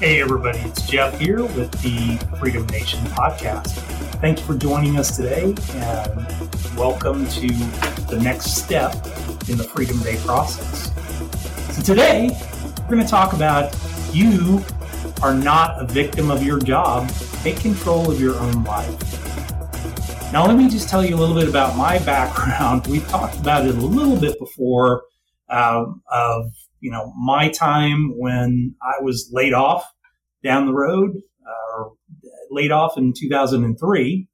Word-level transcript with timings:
Hey, 0.00 0.22
everybody, 0.22 0.60
it's 0.60 0.88
Jeff 0.88 1.18
here 1.18 1.42
with 1.42 1.70
the 1.82 2.16
Freedom 2.38 2.64
Nation 2.68 3.00
podcast. 3.08 3.72
Thank 4.22 4.38
you 4.38 4.46
for 4.46 4.54
joining 4.54 4.96
us 4.98 5.14
today 5.14 5.54
and 5.74 6.74
welcome 6.74 7.28
to 7.28 7.46
the 8.08 8.18
next 8.18 8.52
step 8.56 8.94
in 9.50 9.58
the 9.58 9.68
Freedom 9.74 9.98
Day 9.98 10.16
process. 10.24 10.90
So, 11.76 11.82
today 11.82 12.30
we're 12.78 12.96
going 12.96 13.04
to 13.04 13.06
talk 13.06 13.34
about 13.34 13.76
you 14.10 14.64
are 15.20 15.34
not 15.34 15.78
a 15.78 15.84
victim 15.84 16.30
of 16.30 16.42
your 16.42 16.58
job, 16.58 17.10
take 17.42 17.60
control 17.60 18.10
of 18.10 18.18
your 18.18 18.36
own 18.36 18.64
life. 18.64 20.32
Now, 20.32 20.46
let 20.46 20.56
me 20.56 20.70
just 20.70 20.88
tell 20.88 21.04
you 21.04 21.14
a 21.14 21.18
little 21.18 21.36
bit 21.36 21.46
about 21.46 21.76
my 21.76 21.98
background. 22.06 22.86
We've 22.86 23.06
talked 23.08 23.36
about 23.38 23.66
it 23.66 23.74
a 23.74 23.78
little 23.78 24.18
bit 24.18 24.38
before 24.38 25.02
um, 25.50 26.02
of 26.10 26.50
you 26.80 26.90
know, 26.90 27.12
my 27.16 27.48
time 27.48 28.14
when 28.16 28.74
I 28.82 29.02
was 29.02 29.30
laid 29.32 29.52
off 29.52 29.84
down 30.42 30.66
the 30.66 30.74
road, 30.74 31.12
uh, 31.46 31.76
or 31.76 31.92
laid 32.50 32.72
off 32.72 32.96
in 32.96 33.12
2003. 33.16 34.28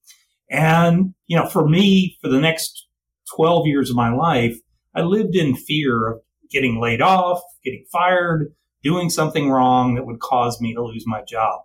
And, 0.51 1.15
you 1.27 1.37
know, 1.37 1.49
for 1.49 1.69
me, 1.69 2.19
for 2.23 2.29
the 2.29 2.41
next 2.41 2.87
12 3.35 3.67
years 3.67 3.91
of 3.91 3.97
my 3.97 4.13
life, 4.13 4.57
I 4.95 5.03
lived 5.03 5.35
in 5.35 5.57
fear 5.57 6.09
of 6.09 6.21
getting 6.51 6.81
laid 6.81 7.03
off, 7.03 7.43
getting 7.65 7.85
fired, 7.93 8.55
doing 8.83 9.11
something 9.11 9.51
wrong 9.51 9.95
that 9.95 10.07
would 10.07 10.21
cause 10.21 10.61
me 10.61 10.75
to 10.75 10.83
lose 10.83 11.05
my 11.07 11.23
job. 11.29 11.63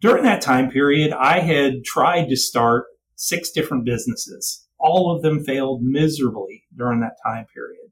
During 0.00 0.24
that 0.24 0.42
time 0.42 0.70
period, 0.70 1.12
I 1.12 1.40
had 1.40 1.84
tried 1.84 2.28
to 2.28 2.36
start 2.36 2.86
six 3.16 3.50
different 3.50 3.84
businesses. 3.84 4.66
All 4.78 5.14
of 5.14 5.22
them 5.22 5.44
failed 5.44 5.82
miserably 5.82 6.64
during 6.76 7.00
that 7.00 7.16
time 7.24 7.46
period. 7.54 7.89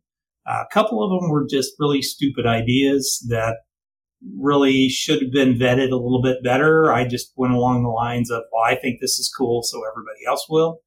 A 0.49 0.65
couple 0.73 1.05
of 1.05 1.11
them 1.11 1.31
were 1.31 1.47
just 1.47 1.73
really 1.79 2.01
stupid 2.01 2.47
ideas 2.47 3.25
that 3.29 3.59
really 4.37 4.89
should 4.89 5.23
have 5.23 5.31
been 5.31 5.55
vetted 5.55 5.93
a 5.93 5.97
little 5.97 6.23
bit 6.23 6.43
better. 6.43 6.91
I 6.91 7.07
just 7.07 7.33
went 7.37 7.53
along 7.53 7.83
the 7.83 7.91
lines 7.91 8.31
of, 8.31 8.43
well, 8.51 8.65
I 8.65 8.75
think 8.75 8.99
this 9.01 9.19
is 9.19 9.33
cool, 9.37 9.63
so 9.63 9.83
everybody 9.87 10.25
else 10.27 10.47
will, 10.49 10.81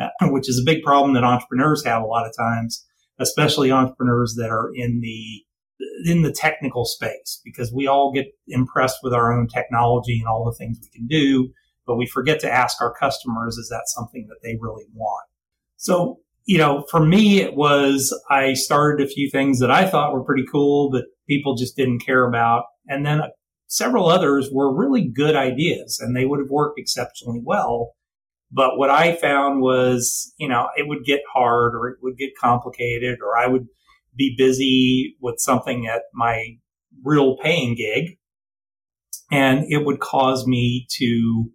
uh, 0.00 0.08
which 0.22 0.48
is 0.48 0.58
a 0.58 0.64
big 0.64 0.82
problem 0.82 1.14
that 1.14 1.24
entrepreneurs 1.24 1.84
have 1.84 2.02
a 2.02 2.06
lot 2.06 2.26
of 2.26 2.34
times, 2.36 2.84
especially 3.20 3.70
entrepreneurs 3.70 4.34
that 4.38 4.50
are 4.50 4.70
in 4.74 5.00
the 5.00 5.44
in 6.04 6.22
the 6.22 6.32
technical 6.32 6.84
space, 6.84 7.40
because 7.44 7.72
we 7.72 7.86
all 7.86 8.12
get 8.12 8.26
impressed 8.48 8.98
with 9.02 9.12
our 9.12 9.32
own 9.32 9.48
technology 9.48 10.18
and 10.18 10.28
all 10.28 10.44
the 10.44 10.56
things 10.56 10.78
we 10.80 10.88
can 10.96 11.06
do, 11.06 11.52
but 11.86 11.96
we 11.96 12.06
forget 12.06 12.38
to 12.40 12.50
ask 12.50 12.80
our 12.80 12.94
customers, 12.94 13.56
is 13.56 13.68
that 13.68 13.82
something 13.86 14.26
that 14.28 14.38
they 14.42 14.56
really 14.60 14.84
want? 14.94 15.26
So 15.76 16.20
you 16.44 16.58
know, 16.58 16.84
for 16.90 17.04
me, 17.04 17.40
it 17.40 17.54
was 17.54 18.18
I 18.30 18.54
started 18.54 19.04
a 19.04 19.10
few 19.10 19.30
things 19.30 19.60
that 19.60 19.70
I 19.70 19.88
thought 19.88 20.12
were 20.12 20.24
pretty 20.24 20.44
cool, 20.50 20.90
but 20.90 21.04
people 21.28 21.54
just 21.54 21.76
didn't 21.76 22.00
care 22.00 22.26
about. 22.26 22.64
And 22.88 23.06
then 23.06 23.22
several 23.68 24.08
others 24.08 24.50
were 24.52 24.74
really 24.74 25.08
good 25.08 25.36
ideas 25.36 25.98
and 26.00 26.16
they 26.16 26.26
would 26.26 26.40
have 26.40 26.50
worked 26.50 26.78
exceptionally 26.78 27.40
well. 27.42 27.92
But 28.50 28.76
what 28.76 28.90
I 28.90 29.16
found 29.16 29.62
was, 29.62 30.34
you 30.36 30.48
know, 30.48 30.68
it 30.76 30.86
would 30.86 31.04
get 31.04 31.22
hard 31.32 31.74
or 31.74 31.88
it 31.88 31.98
would 32.02 32.18
get 32.18 32.36
complicated 32.38 33.18
or 33.24 33.36
I 33.36 33.46
would 33.46 33.66
be 34.14 34.34
busy 34.36 35.16
with 35.20 35.36
something 35.38 35.86
at 35.86 36.02
my 36.12 36.58
real 37.02 37.38
paying 37.38 37.74
gig. 37.74 38.18
And 39.30 39.64
it 39.70 39.86
would 39.86 40.00
cause 40.00 40.46
me 40.46 40.86
to 40.98 41.50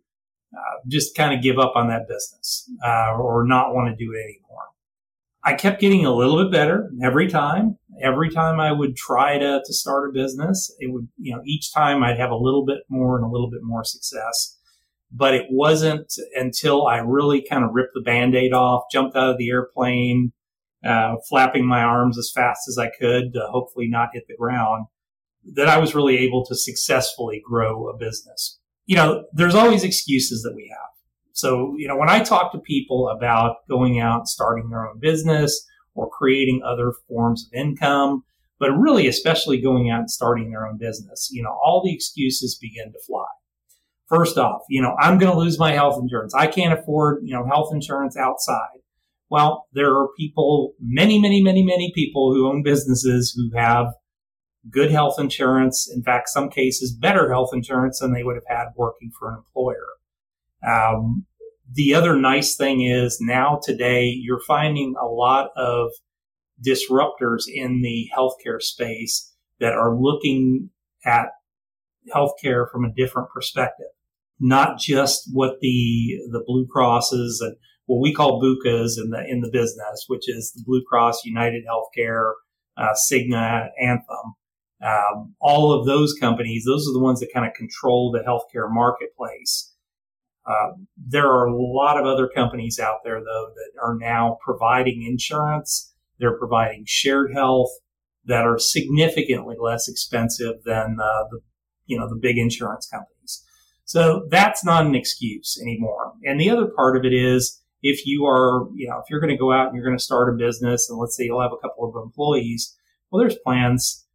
uh, 0.56 0.80
just 0.88 1.16
kind 1.16 1.36
of 1.36 1.44
give 1.44 1.60
up 1.60 1.74
on 1.76 1.90
that 1.90 2.08
business 2.08 2.68
uh, 2.84 3.14
or 3.16 3.46
not 3.46 3.76
want 3.76 3.90
to 3.90 3.96
do 3.96 4.12
it 4.12 4.24
anymore. 4.24 4.67
I 5.48 5.54
kept 5.54 5.80
getting 5.80 6.06
a 6.06 6.14
little 6.14 6.44
bit 6.44 6.52
better 6.52 6.92
every 7.02 7.30
time. 7.30 7.78
Every 8.04 8.30
time 8.30 8.60
I 8.60 8.74
would 8.74 8.98
try 8.98 9.38
to, 9.38 9.62
to 9.66 9.74
start 9.74 10.10
a 10.10 10.12
business, 10.12 10.76
it 10.80 10.92
would, 10.92 11.08
you 11.18 11.34
know, 11.34 11.42
each 11.46 11.74
time 11.74 12.04
I'd 12.04 12.20
have 12.20 12.32
a 12.32 12.36
little 12.36 12.66
bit 12.66 12.80
more 12.90 13.16
and 13.16 13.26
a 13.26 13.30
little 13.30 13.50
bit 13.50 13.62
more 13.64 13.86
success. 13.86 14.58
But 15.10 15.34
it 15.34 15.46
wasn't 15.50 16.12
until 16.36 16.86
I 16.86 16.98
really 16.98 17.46
kind 17.50 17.64
of 17.64 17.70
ripped 17.74 17.94
the 17.94 18.02
band-aid 18.02 18.52
off, 18.52 18.84
jumped 18.92 19.16
out 19.16 19.30
of 19.30 19.38
the 19.38 19.50
airplane, 19.50 20.34
uh, 20.86 21.16
flapping 21.30 21.66
my 21.66 21.82
arms 21.82 22.18
as 22.18 22.30
fast 22.36 22.68
as 22.68 22.78
I 22.78 22.90
could 22.90 23.32
to 23.34 23.48
hopefully 23.50 23.88
not 23.88 24.10
hit 24.12 24.26
the 24.28 24.36
ground, 24.36 24.88
that 25.56 25.70
I 25.70 25.78
was 25.78 25.96
really 25.96 26.18
able 26.18 26.46
to 26.48 26.56
successfully 26.56 27.42
grow 27.44 27.88
a 27.88 27.98
business. 27.98 28.60
You 28.86 28.98
know, 28.98 29.24
there's 29.32 29.56
always 29.56 29.86
excuses 29.86 30.44
that 30.44 30.56
we 30.56 30.70
have. 30.70 30.87
So, 31.38 31.76
you 31.78 31.88
know, 31.88 31.96
when 31.96 32.10
I 32.10 32.24
talk 32.24 32.52
to 32.52 32.58
people 32.58 33.10
about 33.10 33.58
going 33.70 34.00
out 34.00 34.22
and 34.22 34.28
starting 34.28 34.70
their 34.70 34.90
own 34.90 34.98
business 35.00 35.64
or 35.94 36.10
creating 36.10 36.64
other 36.66 36.94
forms 37.08 37.46
of 37.46 37.54
income, 37.54 38.24
but 38.60 38.72
really 38.72 39.08
especially 39.08 39.62
going 39.62 39.92
out 39.92 40.00
and 40.00 40.10
starting 40.10 40.50
their 40.50 40.66
own 40.66 40.80
business, 40.80 41.30
you 41.32 41.44
know, 41.44 41.56
all 41.64 41.84
the 41.86 41.94
excuses 41.94 42.58
begin 42.60 42.92
to 42.92 42.98
fly. 43.06 43.28
First 44.10 44.40
off, 44.40 44.62
you 44.68 44.82
know, 44.82 44.96
I'm 45.00 45.20
going 45.20 45.32
to 45.32 45.38
lose 45.38 45.60
my 45.60 45.74
health 45.74 46.00
insurance. 46.02 46.34
I 46.34 46.48
can't 46.48 46.74
afford, 46.74 47.20
you 47.24 47.36
know, 47.36 47.46
health 47.46 47.70
insurance 47.72 48.18
outside. 48.18 48.80
Well, 49.30 49.68
there 49.74 49.96
are 49.96 50.08
people, 50.18 50.74
many, 50.82 51.22
many, 51.22 51.44
many, 51.44 51.62
many 51.62 51.92
people 51.94 52.34
who 52.34 52.48
own 52.48 52.64
businesses 52.64 53.32
who 53.38 53.56
have 53.56 53.94
good 54.72 54.90
health 54.90 55.20
insurance. 55.20 55.88
In 55.94 56.02
fact, 56.02 56.30
some 56.30 56.50
cases 56.50 56.98
better 57.00 57.30
health 57.30 57.52
insurance 57.54 58.00
than 58.00 58.14
they 58.14 58.24
would 58.24 58.38
have 58.38 58.58
had 58.58 58.70
working 58.76 59.12
for 59.20 59.30
an 59.30 59.38
employer. 59.38 59.97
Um, 60.68 61.26
the 61.72 61.94
other 61.94 62.16
nice 62.16 62.56
thing 62.56 62.82
is 62.82 63.20
now 63.22 63.60
today 63.62 64.06
you're 64.06 64.42
finding 64.48 64.96
a 65.02 65.06
lot 65.06 65.50
of 65.56 65.92
disruptors 66.66 67.44
in 67.48 67.82
the 67.82 68.10
healthcare 68.16 68.62
space 68.62 69.34
that 69.60 69.74
are 69.74 69.96
looking 69.96 70.70
at 71.06 71.28
healthcare 72.14 72.70
from 72.72 72.86
a 72.86 72.94
different 72.94 73.30
perspective, 73.30 73.88
not 74.40 74.80
just 74.80 75.30
what 75.32 75.60
the 75.62 76.18
the 76.32 76.44
Blue 76.46 76.66
Crosses 76.68 77.42
and 77.42 77.56
what 77.86 78.02
we 78.02 78.14
call 78.14 78.42
BUCAs 78.42 78.98
in 78.98 79.12
the 79.12 79.24
in 79.28 79.42
the 79.42 79.52
business, 79.52 80.06
which 80.08 80.28
is 80.28 80.52
the 80.54 80.64
Blue 80.66 80.84
Cross, 80.88 81.26
United 81.26 81.64
Healthcare, 81.66 82.34
uh, 82.78 82.94
Cigna, 83.12 83.70
Anthem. 83.82 84.36
Um, 84.84 85.36
all 85.42 85.72
of 85.72 85.88
those 85.88 86.14
companies, 86.14 86.64
those 86.66 86.88
are 86.88 86.94
the 86.94 87.04
ones 87.04 87.20
that 87.20 87.34
kind 87.34 87.48
of 87.48 87.54
control 87.54 88.12
the 88.12 88.20
healthcare 88.20 88.72
marketplace. 88.72 89.74
Uh, 90.48 90.72
there 90.96 91.28
are 91.28 91.46
a 91.46 91.56
lot 91.56 92.00
of 92.00 92.06
other 92.06 92.30
companies 92.34 92.80
out 92.80 93.00
there, 93.04 93.20
though, 93.20 93.52
that 93.54 93.82
are 93.82 93.98
now 94.00 94.38
providing 94.42 95.04
insurance. 95.04 95.94
They're 96.20 96.38
providing 96.38 96.86
shared 96.88 97.34
health 97.34 97.70
that 98.26 98.46
are 98.46 98.58
significantly 98.58 99.56
less 99.60 99.88
expensive 99.90 100.64
than 100.64 100.98
uh, 101.02 101.24
the, 101.32 101.40
you 101.86 101.98
know, 101.98 102.08
the 102.08 102.16
big 102.16 102.38
insurance 102.38 102.88
companies. 102.88 103.44
So 103.86 104.28
that's 104.30 104.66
not 104.66 104.86
an 104.86 104.96
excuse 104.96 105.60
anymore. 105.62 106.14
And 106.26 106.40
the 106.40 106.50
other 106.50 106.68
part 106.68 106.98
of 106.98 107.06
it 107.06 107.14
is 107.14 107.62
if 107.82 108.06
you 108.06 108.26
are, 108.26 108.68
you 108.74 108.88
know, 108.88 108.98
if 109.00 109.10
you're 109.10 109.22
going 109.22 109.32
to 109.32 109.38
go 109.38 109.52
out 109.52 109.68
and 109.68 109.76
you're 109.76 109.86
going 109.86 109.98
to 109.98 110.04
start 110.04 110.34
a 110.34 110.38
business 110.38 110.90
and 110.90 111.00
let's 111.00 111.16
say 111.16 111.24
you'll 111.24 111.42
have 111.42 111.54
a 111.54 111.62
couple 111.62 111.88
of 111.88 112.04
employees, 112.04 112.76
well, 113.10 113.22
there's 113.22 113.38
plans 113.46 114.06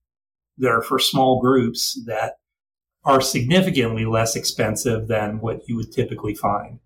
that 0.58 0.68
are 0.68 0.82
for 0.82 0.98
small 0.98 1.40
groups 1.40 1.98
that 2.06 2.34
are 3.04 3.20
significantly 3.20 4.04
less 4.04 4.36
expensive 4.36 5.08
than 5.08 5.40
what 5.40 5.68
you 5.68 5.76
would 5.76 5.92
typically 5.92 6.34
find. 6.34 6.78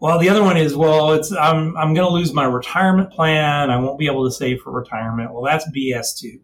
Well, 0.00 0.18
the 0.18 0.28
other 0.28 0.42
one 0.42 0.56
is, 0.56 0.76
well, 0.76 1.12
it's 1.12 1.32
I'm 1.32 1.76
I'm 1.76 1.94
going 1.94 2.06
to 2.06 2.12
lose 2.12 2.32
my 2.32 2.44
retirement 2.44 3.10
plan. 3.10 3.70
I 3.70 3.78
won't 3.78 3.98
be 3.98 4.06
able 4.06 4.24
to 4.24 4.34
save 4.34 4.60
for 4.60 4.72
retirement. 4.72 5.32
Well, 5.32 5.44
that's 5.44 5.70
BS 5.70 6.18
too, 6.18 6.40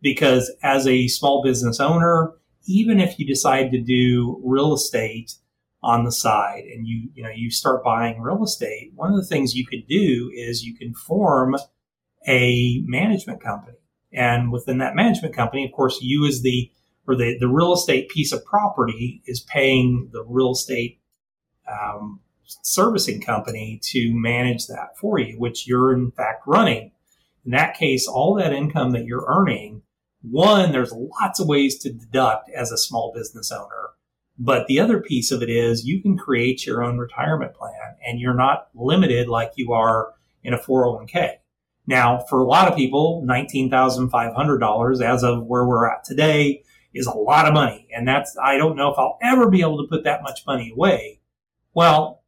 because 0.00 0.52
as 0.62 0.86
a 0.86 1.08
small 1.08 1.42
business 1.42 1.80
owner, 1.80 2.34
even 2.66 3.00
if 3.00 3.18
you 3.18 3.26
decide 3.26 3.72
to 3.72 3.80
do 3.80 4.40
real 4.44 4.74
estate 4.74 5.34
on 5.82 6.04
the 6.04 6.12
side 6.12 6.62
and 6.64 6.86
you 6.86 7.08
you 7.14 7.22
know 7.24 7.30
you 7.34 7.50
start 7.50 7.82
buying 7.82 8.20
real 8.20 8.44
estate, 8.44 8.92
one 8.94 9.10
of 9.10 9.16
the 9.16 9.26
things 9.26 9.54
you 9.54 9.66
could 9.66 9.86
do 9.88 10.30
is 10.34 10.62
you 10.62 10.76
can 10.76 10.94
form 10.94 11.56
a 12.28 12.82
management 12.86 13.42
company, 13.42 13.78
and 14.12 14.52
within 14.52 14.78
that 14.78 14.94
management 14.94 15.34
company, 15.34 15.64
of 15.64 15.72
course, 15.72 15.98
you 16.02 16.26
as 16.26 16.42
the 16.42 16.70
or 17.06 17.16
the, 17.16 17.36
the 17.38 17.48
real 17.48 17.72
estate 17.72 18.08
piece 18.08 18.32
of 18.32 18.44
property 18.44 19.22
is 19.26 19.40
paying 19.40 20.08
the 20.12 20.24
real 20.24 20.52
estate 20.52 21.00
um, 21.68 22.20
servicing 22.62 23.20
company 23.20 23.80
to 23.82 24.12
manage 24.12 24.66
that 24.66 24.96
for 24.98 25.18
you, 25.18 25.38
which 25.38 25.66
you're 25.66 25.92
in 25.92 26.10
fact 26.12 26.42
running. 26.46 26.92
In 27.44 27.50
that 27.52 27.76
case, 27.76 28.06
all 28.06 28.34
that 28.34 28.52
income 28.52 28.92
that 28.92 29.04
you're 29.04 29.26
earning, 29.26 29.82
one, 30.22 30.70
there's 30.70 30.92
lots 30.92 31.40
of 31.40 31.48
ways 31.48 31.78
to 31.78 31.92
deduct 31.92 32.48
as 32.50 32.70
a 32.70 32.78
small 32.78 33.12
business 33.14 33.50
owner. 33.50 33.90
But 34.38 34.66
the 34.66 34.80
other 34.80 35.00
piece 35.00 35.30
of 35.30 35.42
it 35.42 35.50
is 35.50 35.84
you 35.84 36.00
can 36.00 36.16
create 36.16 36.64
your 36.64 36.82
own 36.82 36.98
retirement 36.98 37.54
plan 37.54 37.96
and 38.06 38.20
you're 38.20 38.34
not 38.34 38.68
limited 38.74 39.28
like 39.28 39.52
you 39.56 39.72
are 39.72 40.14
in 40.42 40.54
a 40.54 40.58
401k. 40.58 41.34
Now, 41.86 42.24
for 42.28 42.38
a 42.38 42.44
lot 42.44 42.68
of 42.68 42.76
people, 42.76 43.24
$19,500 43.26 45.02
as 45.02 45.24
of 45.24 45.44
where 45.44 45.66
we're 45.66 45.90
at 45.90 46.04
today 46.04 46.62
is 46.94 47.06
a 47.06 47.16
lot 47.16 47.46
of 47.46 47.54
money. 47.54 47.88
And 47.94 48.06
that's, 48.06 48.36
I 48.42 48.56
don't 48.56 48.76
know 48.76 48.92
if 48.92 48.98
I'll 48.98 49.18
ever 49.22 49.48
be 49.48 49.60
able 49.60 49.78
to 49.78 49.88
put 49.88 50.04
that 50.04 50.22
much 50.22 50.40
money 50.46 50.70
away. 50.74 51.20
Well, 51.74 52.22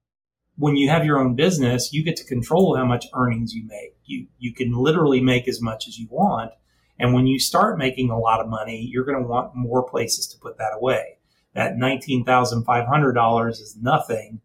when 0.56 0.76
you 0.76 0.88
have 0.88 1.04
your 1.04 1.18
own 1.18 1.34
business, 1.34 1.92
you 1.92 2.04
get 2.04 2.16
to 2.16 2.24
control 2.24 2.76
how 2.76 2.84
much 2.84 3.06
earnings 3.14 3.52
you 3.52 3.66
make. 3.66 3.96
You, 4.04 4.26
you 4.38 4.54
can 4.54 4.72
literally 4.72 5.20
make 5.20 5.48
as 5.48 5.60
much 5.60 5.88
as 5.88 5.98
you 5.98 6.06
want. 6.10 6.52
And 6.98 7.12
when 7.12 7.26
you 7.26 7.38
start 7.38 7.78
making 7.78 8.10
a 8.10 8.18
lot 8.18 8.40
of 8.40 8.48
money, 8.48 8.88
you're 8.90 9.04
going 9.04 9.20
to 9.20 9.28
want 9.28 9.54
more 9.54 9.82
places 9.82 10.28
to 10.28 10.38
put 10.38 10.58
that 10.58 10.72
away. 10.74 11.18
That 11.54 11.74
$19,500 11.74 13.50
is 13.50 13.76
nothing. 13.80 14.40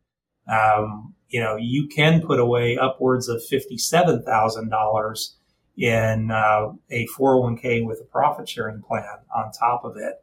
Um, 0.52 1.14
you 1.28 1.40
know, 1.40 1.56
you 1.58 1.88
can 1.88 2.22
put 2.22 2.40
away 2.40 2.78
upwards 2.78 3.30
of 3.30 3.42
$57,000 3.52 5.30
in 5.80 6.30
uh, 6.30 6.74
a 6.92 7.08
401k 7.18 7.86
with 7.86 8.02
a 8.02 8.04
profit 8.12 8.50
sharing 8.50 8.82
plan 8.82 9.06
on 9.34 9.52
top 9.52 9.86
of 9.86 9.96
it. 9.96 10.16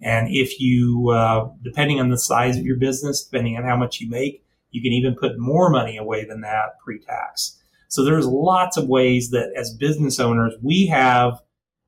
And 0.00 0.28
if 0.30 0.60
you, 0.60 1.10
uh, 1.10 1.50
depending 1.62 2.00
on 2.00 2.08
the 2.08 2.16
size 2.16 2.56
of 2.56 2.64
your 2.64 2.76
business, 2.76 3.24
depending 3.24 3.56
on 3.56 3.64
how 3.64 3.76
much 3.76 4.00
you 4.00 4.08
make, 4.08 4.44
you 4.70 4.80
can 4.80 4.92
even 4.92 5.16
put 5.16 5.36
more 5.36 5.68
money 5.68 5.96
away 5.96 6.24
than 6.24 6.40
that 6.42 6.78
pre 6.82 7.00
tax. 7.00 7.58
So 7.88 8.04
there's 8.04 8.24
lots 8.24 8.76
of 8.76 8.86
ways 8.86 9.30
that 9.30 9.52
as 9.56 9.74
business 9.74 10.20
owners, 10.20 10.54
we 10.62 10.86
have 10.86 11.40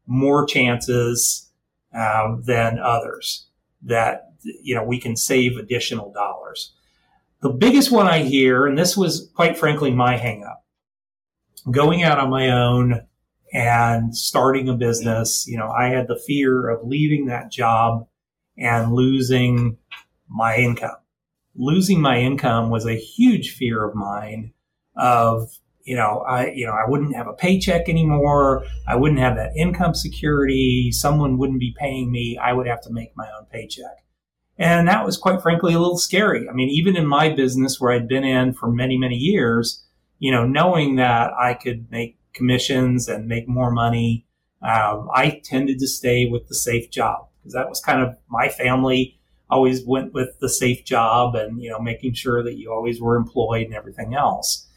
more 0.07 0.45
chances 0.45 1.49
um, 1.95 2.43
than 2.45 2.81
others 2.81 3.47
that, 3.83 4.33
you 4.43 4.75
know, 4.75 4.83
we 4.83 4.99
can 4.99 5.17
save 5.17 5.57
additional 5.57 6.13
dollars. 6.13 6.73
The 7.41 7.51
biggest 7.51 7.93
one 7.93 8.09
I 8.09 8.25
hear, 8.25 8.67
and 8.67 8.77
this 8.77 8.97
was 8.97 9.31
quite 9.35 9.57
frankly 9.57 9.93
my 9.93 10.19
hangup, 10.19 10.57
going 11.71 12.03
out 12.03 12.19
on 12.19 12.31
my 12.31 12.51
own 12.51 13.07
and 13.53 14.17
starting 14.17 14.69
a 14.69 14.75
business, 14.75 15.47
you 15.47 15.59
know, 15.59 15.69
I 15.69 15.89
had 15.89 16.09
the 16.09 16.21
fear 16.27 16.69
of 16.69 16.87
leaving 16.87 17.27
that 17.27 17.51
job 17.51 18.07
and 18.57 18.93
losing 18.93 19.77
my 20.29 20.57
income. 20.57 20.97
Losing 21.55 22.01
my 22.01 22.19
income 22.19 22.71
was 22.71 22.87
a 22.87 22.95
huge 22.95 23.55
fear 23.55 23.87
of 23.87 23.95
mine 23.95 24.55
of, 24.97 25.51
you 25.85 25.97
know, 25.97 26.25
I, 26.27 26.51
you 26.51 26.65
know, 26.65 26.73
I 26.73 26.89
wouldn't 26.89 27.15
have 27.15 27.27
a 27.27 27.35
paycheck 27.35 27.89
anymore. 27.89 28.65
I 28.89 28.97
wouldn't 28.97 29.21
have 29.21 29.37
that 29.37 29.57
income 29.57 29.95
security. 29.95 30.91
Someone 30.93 31.37
wouldn't 31.37 31.61
be 31.61 31.75
paying 31.79 32.11
me. 32.11 32.39
I 32.43 32.55
would 32.55 32.67
have 32.67 32.81
to 32.83 32.93
make 32.93 33.15
my 33.17 33.29
own 33.39 33.47
paycheck. 33.53 34.05
And 34.59 34.89
that 34.89 35.05
was 35.05 35.17
quite 35.17 35.43
frankly 35.43 35.75
a 35.75 35.79
little 35.79 35.99
scary. 35.99 36.49
I 36.49 36.53
mean, 36.53 36.69
even 36.69 36.97
in 36.97 37.07
my 37.07 37.31
business 37.31 37.81
where 37.81 37.93
I'd 37.93 38.09
been 38.09 38.25
in 38.25 38.55
for 38.55 38.71
many, 38.71 38.97
many 38.97 39.17
years, 39.17 39.85
you 40.19 40.31
know, 40.31 40.47
knowing 40.47 40.97
that 40.97 41.33
I 41.39 41.55
could 41.55 41.91
make 41.91 42.17
commissions 42.35 43.09
and 43.09 43.27
make 43.27 43.49
more 43.49 43.71
money, 43.71 44.27
um, 44.63 45.09
I 45.15 45.41
tended 45.45 45.79
to 45.81 45.89
stay 45.89 46.27
with 46.27 46.49
the 46.49 46.55
safe 46.55 46.91
job 46.91 47.27
because 47.41 47.55
that 47.55 47.69
was 47.69 47.81
kind 47.81 48.01
of 48.01 48.17
my 48.29 48.49
family 48.49 49.19
always 49.51 49.85
went 49.85 50.15
with 50.15 50.39
the 50.41 50.49
safe 50.49 50.85
job 50.85 51.35
and, 51.35 51.63
you 51.63 51.71
know, 51.71 51.79
making 51.79 52.15
sure 52.15 52.43
that 52.43 52.57
you 52.57 52.73
always 52.73 53.01
were 53.01 53.17
employed 53.17 53.67
and 53.67 53.75
everything 53.75 54.15
else. 54.15 54.69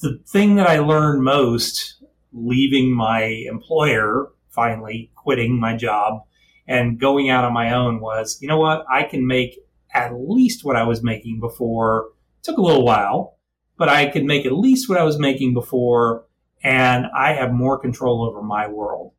The 0.00 0.20
thing 0.26 0.54
that 0.56 0.68
I 0.68 0.78
learned 0.78 1.22
most 1.22 2.02
leaving 2.32 2.94
my 2.94 3.22
employer, 3.50 4.30
finally 4.48 5.10
quitting 5.14 5.58
my 5.58 5.76
job, 5.76 6.22
and 6.66 6.98
going 6.98 7.28
out 7.28 7.44
on 7.44 7.52
my 7.52 7.72
own 7.72 8.00
was, 8.00 8.38
you 8.40 8.48
know 8.48 8.58
what? 8.58 8.84
I 8.90 9.02
can 9.02 9.26
make 9.26 9.58
at 9.92 10.12
least 10.14 10.64
what 10.64 10.76
I 10.76 10.84
was 10.84 11.02
making 11.02 11.40
before. 11.40 12.10
It 12.38 12.44
took 12.44 12.58
a 12.58 12.62
little 12.62 12.84
while, 12.84 13.38
but 13.76 13.88
I 13.88 14.06
could 14.06 14.24
make 14.24 14.46
at 14.46 14.52
least 14.52 14.88
what 14.88 14.98
I 14.98 15.04
was 15.04 15.18
making 15.18 15.54
before, 15.54 16.24
and 16.62 17.06
I 17.14 17.32
have 17.34 17.52
more 17.52 17.78
control 17.78 18.24
over 18.24 18.42
my 18.42 18.68
world. 18.68 19.12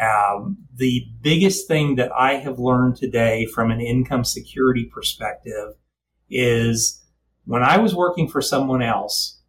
Um, 0.00 0.58
the 0.74 1.06
biggest 1.20 1.66
thing 1.68 1.96
that 1.96 2.12
I 2.12 2.34
have 2.34 2.58
learned 2.58 2.96
today 2.96 3.46
from 3.46 3.70
an 3.70 3.80
income 3.80 4.24
security 4.24 4.84
perspective 4.84 5.74
is 6.30 7.04
when 7.44 7.62
I 7.62 7.78
was 7.78 7.94
working 7.94 8.28
for 8.28 8.40
someone 8.40 8.82
else, 8.82 9.40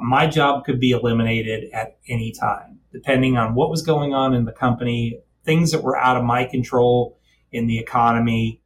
my 0.00 0.26
job 0.26 0.64
could 0.64 0.78
be 0.78 0.90
eliminated 0.90 1.70
at 1.72 1.98
any 2.08 2.32
time, 2.32 2.80
depending 2.92 3.36
on 3.36 3.54
what 3.54 3.70
was 3.70 3.82
going 3.82 4.14
on 4.14 4.34
in 4.34 4.44
the 4.44 4.52
company, 4.52 5.20
things 5.44 5.72
that 5.72 5.82
were 5.82 5.96
out 5.96 6.16
of 6.16 6.24
my 6.24 6.44
control 6.44 7.18
in 7.50 7.66
the 7.66 7.78
economy, 7.78 8.62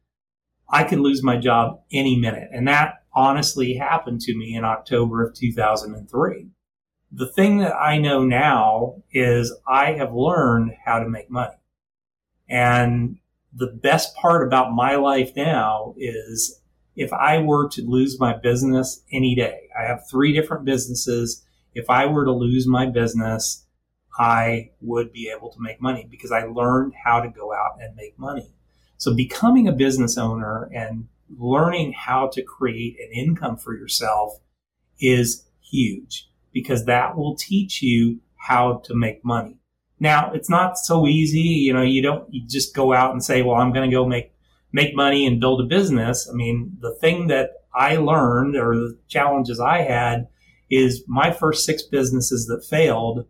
I 0.69 0.83
could 0.83 0.99
lose 0.99 1.23
my 1.23 1.37
job 1.37 1.81
any 1.91 2.17
minute. 2.17 2.49
And 2.51 2.67
that 2.67 3.03
honestly 3.13 3.75
happened 3.75 4.21
to 4.21 4.37
me 4.37 4.55
in 4.55 4.65
October 4.65 5.23
of 5.23 5.33
2003. 5.33 6.47
The 7.17 7.27
thing 7.27 7.59
that 7.59 7.73
I 7.73 7.97
know 7.97 8.25
now 8.25 9.01
is 9.09 9.57
I 9.65 9.93
have 9.93 10.13
learned 10.13 10.73
how 10.83 10.99
to 10.99 11.07
make 11.07 11.31
money. 11.31 11.55
And 12.49 13.19
the 13.53 13.67
best 13.67 14.13
part 14.17 14.45
about 14.45 14.73
my 14.73 14.95
life 14.95 15.31
now 15.33 15.95
is 15.97 16.59
if 16.97 17.13
I 17.13 17.37
were 17.37 17.69
to 17.69 17.89
lose 17.89 18.19
my 18.19 18.35
business 18.35 19.01
any 19.13 19.33
day, 19.33 19.69
I 19.79 19.83
have 19.83 20.09
three 20.11 20.33
different 20.33 20.65
businesses. 20.65 21.45
If 21.73 21.89
I 21.89 22.05
were 22.05 22.25
to 22.25 22.33
lose 22.33 22.67
my 22.67 22.85
business, 22.85 23.65
I 24.19 24.71
would 24.81 25.13
be 25.13 25.31
able 25.33 25.53
to 25.53 25.61
make 25.61 25.81
money 25.81 26.05
because 26.11 26.33
I 26.33 26.43
learned 26.43 26.95
how 27.01 27.21
to 27.21 27.29
go 27.29 27.53
out 27.53 27.77
and 27.79 27.95
make 27.95 28.19
money. 28.19 28.53
So 28.97 29.15
becoming 29.15 29.69
a 29.69 29.73
business 29.73 30.17
owner 30.17 30.69
and 30.73 31.07
learning 31.29 31.93
how 31.93 32.27
to 32.33 32.43
create 32.43 32.97
an 32.99 33.13
income 33.13 33.55
for 33.55 33.73
yourself 33.73 34.41
is 34.99 35.45
huge 35.61 36.27
because 36.55 36.85
that 36.85 37.15
will 37.15 37.35
teach 37.35 37.83
you 37.83 38.21
how 38.37 38.81
to 38.85 38.95
make 38.95 39.23
money. 39.23 39.57
Now, 39.99 40.31
it's 40.33 40.49
not 40.49 40.79
so 40.79 41.05
easy. 41.05 41.39
You 41.39 41.73
know, 41.73 41.83
you 41.83 42.01
don't 42.01 42.33
you 42.33 42.47
just 42.47 42.73
go 42.73 42.93
out 42.93 43.11
and 43.11 43.23
say, 43.23 43.43
well, 43.43 43.57
I'm 43.57 43.71
going 43.71 43.87
to 43.87 43.95
go 43.95 44.07
make, 44.07 44.33
make 44.71 44.95
money 44.95 45.27
and 45.27 45.39
build 45.39 45.61
a 45.61 45.65
business. 45.65 46.27
I 46.27 46.33
mean, 46.33 46.77
the 46.79 46.95
thing 46.95 47.27
that 47.27 47.51
I 47.75 47.97
learned 47.97 48.55
or 48.55 48.75
the 48.75 48.97
challenges 49.07 49.59
I 49.59 49.81
had 49.81 50.29
is 50.71 51.03
my 51.07 51.31
first 51.31 51.65
six 51.65 51.83
businesses 51.83 52.47
that 52.47 52.65
failed 52.65 53.27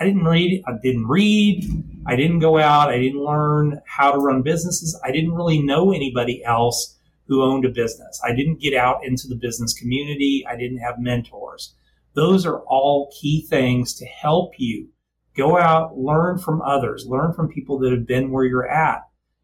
I 0.00 0.04
didn't 0.04 0.24
read. 0.24 0.62
I 0.66 0.72
didn't 0.82 1.08
read. 1.08 1.64
I 2.06 2.16
didn't 2.16 2.38
go 2.38 2.58
out. 2.58 2.88
I 2.88 2.98
didn't 2.98 3.22
learn 3.22 3.82
how 3.84 4.10
to 4.12 4.18
run 4.18 4.40
businesses. 4.40 4.98
I 5.04 5.12
didn't 5.12 5.34
really 5.34 5.60
know 5.60 5.92
anybody 5.92 6.42
else 6.42 6.96
who 7.26 7.42
owned 7.42 7.66
a 7.66 7.68
business. 7.68 8.18
I 8.24 8.34
didn't 8.34 8.60
get 8.60 8.72
out 8.72 9.04
into 9.04 9.28
the 9.28 9.34
business 9.34 9.78
community. 9.78 10.42
I 10.48 10.56
didn't 10.56 10.78
have 10.78 10.98
mentors. 10.98 11.74
Those 12.14 12.46
are 12.46 12.60
all 12.60 13.12
key 13.20 13.46
things 13.48 13.94
to 13.94 14.06
help 14.06 14.54
you 14.58 14.88
go 15.36 15.56
out, 15.56 15.96
learn 15.96 16.38
from 16.38 16.60
others, 16.62 17.06
learn 17.06 17.32
from 17.32 17.48
people 17.48 17.78
that 17.78 17.92
have 17.92 18.06
been 18.06 18.30
where 18.30 18.44
you're 18.44 18.68
at. 18.68 19.02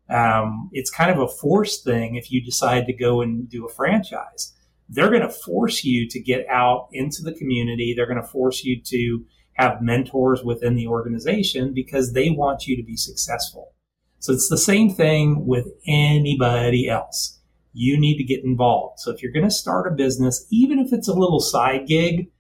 Um, 0.09 0.71
it's 0.73 0.91
kind 0.91 1.11
of 1.11 1.19
a 1.19 1.29
forced 1.29 1.85
thing 1.85 2.17
if 2.17 2.31
you 2.31 2.45
decide 2.45 2.87
to 2.87 2.93
go 2.93 3.21
and 3.21 3.49
do 3.49 3.67
a 3.67 3.73
franchise. 3.73 4.55
They're 4.89 5.11
going 5.11 5.23
to 5.23 5.29
force 5.29 5.85
you 5.85 6.09
to 6.09 6.21
get 6.21 6.47
out 6.49 6.89
into 6.93 7.23
the 7.23 7.35
community. 7.35 7.95
They're 7.97 8.07
going 8.07 8.23
to 8.23 8.29
force 8.29 8.63
you 8.63 8.81
to 8.83 9.25
have 9.55 9.83
mentors 9.83 10.45
within 10.45 10.75
the 10.75 10.87
organization 10.87 11.73
because 11.75 12.13
they 12.13 12.31
want 12.31 12.67
you 12.67 12.77
to 12.77 12.85
be 12.85 12.97
successful. 12.97 13.73
So 14.19 14.33
it's 14.33 14.49
the 14.49 14.59
same 14.59 14.91
thing 14.93 15.47
with 15.47 15.69
anybody 15.87 16.89
else. 16.89 17.41
You 17.73 17.99
need 17.99 18.17
to 18.19 18.25
get 18.25 18.45
involved. 18.45 19.01
So 19.01 19.11
if 19.11 19.23
you're 19.23 19.33
going 19.33 19.49
to 19.49 19.51
start 19.51 19.91
a 19.91 19.95
business, 19.95 20.47
even 20.51 20.79
if 20.79 20.93
it's 20.93 21.09
a 21.09 21.15
little 21.15 21.41
side 21.41 21.87
gig, 21.87 22.31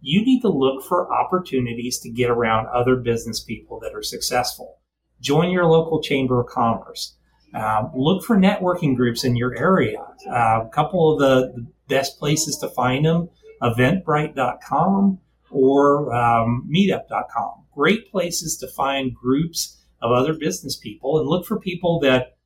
you 0.00 0.24
need 0.24 0.40
to 0.42 0.48
look 0.48 0.84
for 0.84 1.12
opportunities 1.12 1.98
to 2.00 2.10
get 2.10 2.30
around 2.30 2.66
other 2.68 2.96
business 2.96 3.40
people 3.40 3.80
that 3.80 3.94
are 3.94 4.02
successful. 4.02 4.78
Join 5.20 5.50
your 5.50 5.66
local 5.66 6.02
chamber 6.02 6.40
of 6.40 6.46
commerce. 6.48 7.16
Uh, 7.54 7.88
look 7.94 8.22
for 8.24 8.36
networking 8.36 8.94
groups 8.94 9.24
in 9.24 9.36
your 9.36 9.56
area. 9.56 10.04
Uh, 10.28 10.64
a 10.64 10.70
couple 10.72 11.14
of 11.14 11.20
the, 11.20 11.52
the 11.54 11.66
best 11.88 12.18
places 12.18 12.58
to 12.58 12.68
find 12.68 13.04
them, 13.04 13.30
eventbrite.com 13.62 15.18
or 15.50 16.14
um, 16.14 16.68
meetup.com. 16.70 17.64
Great 17.74 18.10
places 18.10 18.56
to 18.58 18.68
find 18.68 19.14
groups 19.14 19.76
of 20.02 20.12
other 20.12 20.34
business 20.34 20.76
people 20.76 21.18
and 21.18 21.28
look 21.28 21.46
for 21.46 21.58
people 21.58 21.98
that 22.00 22.36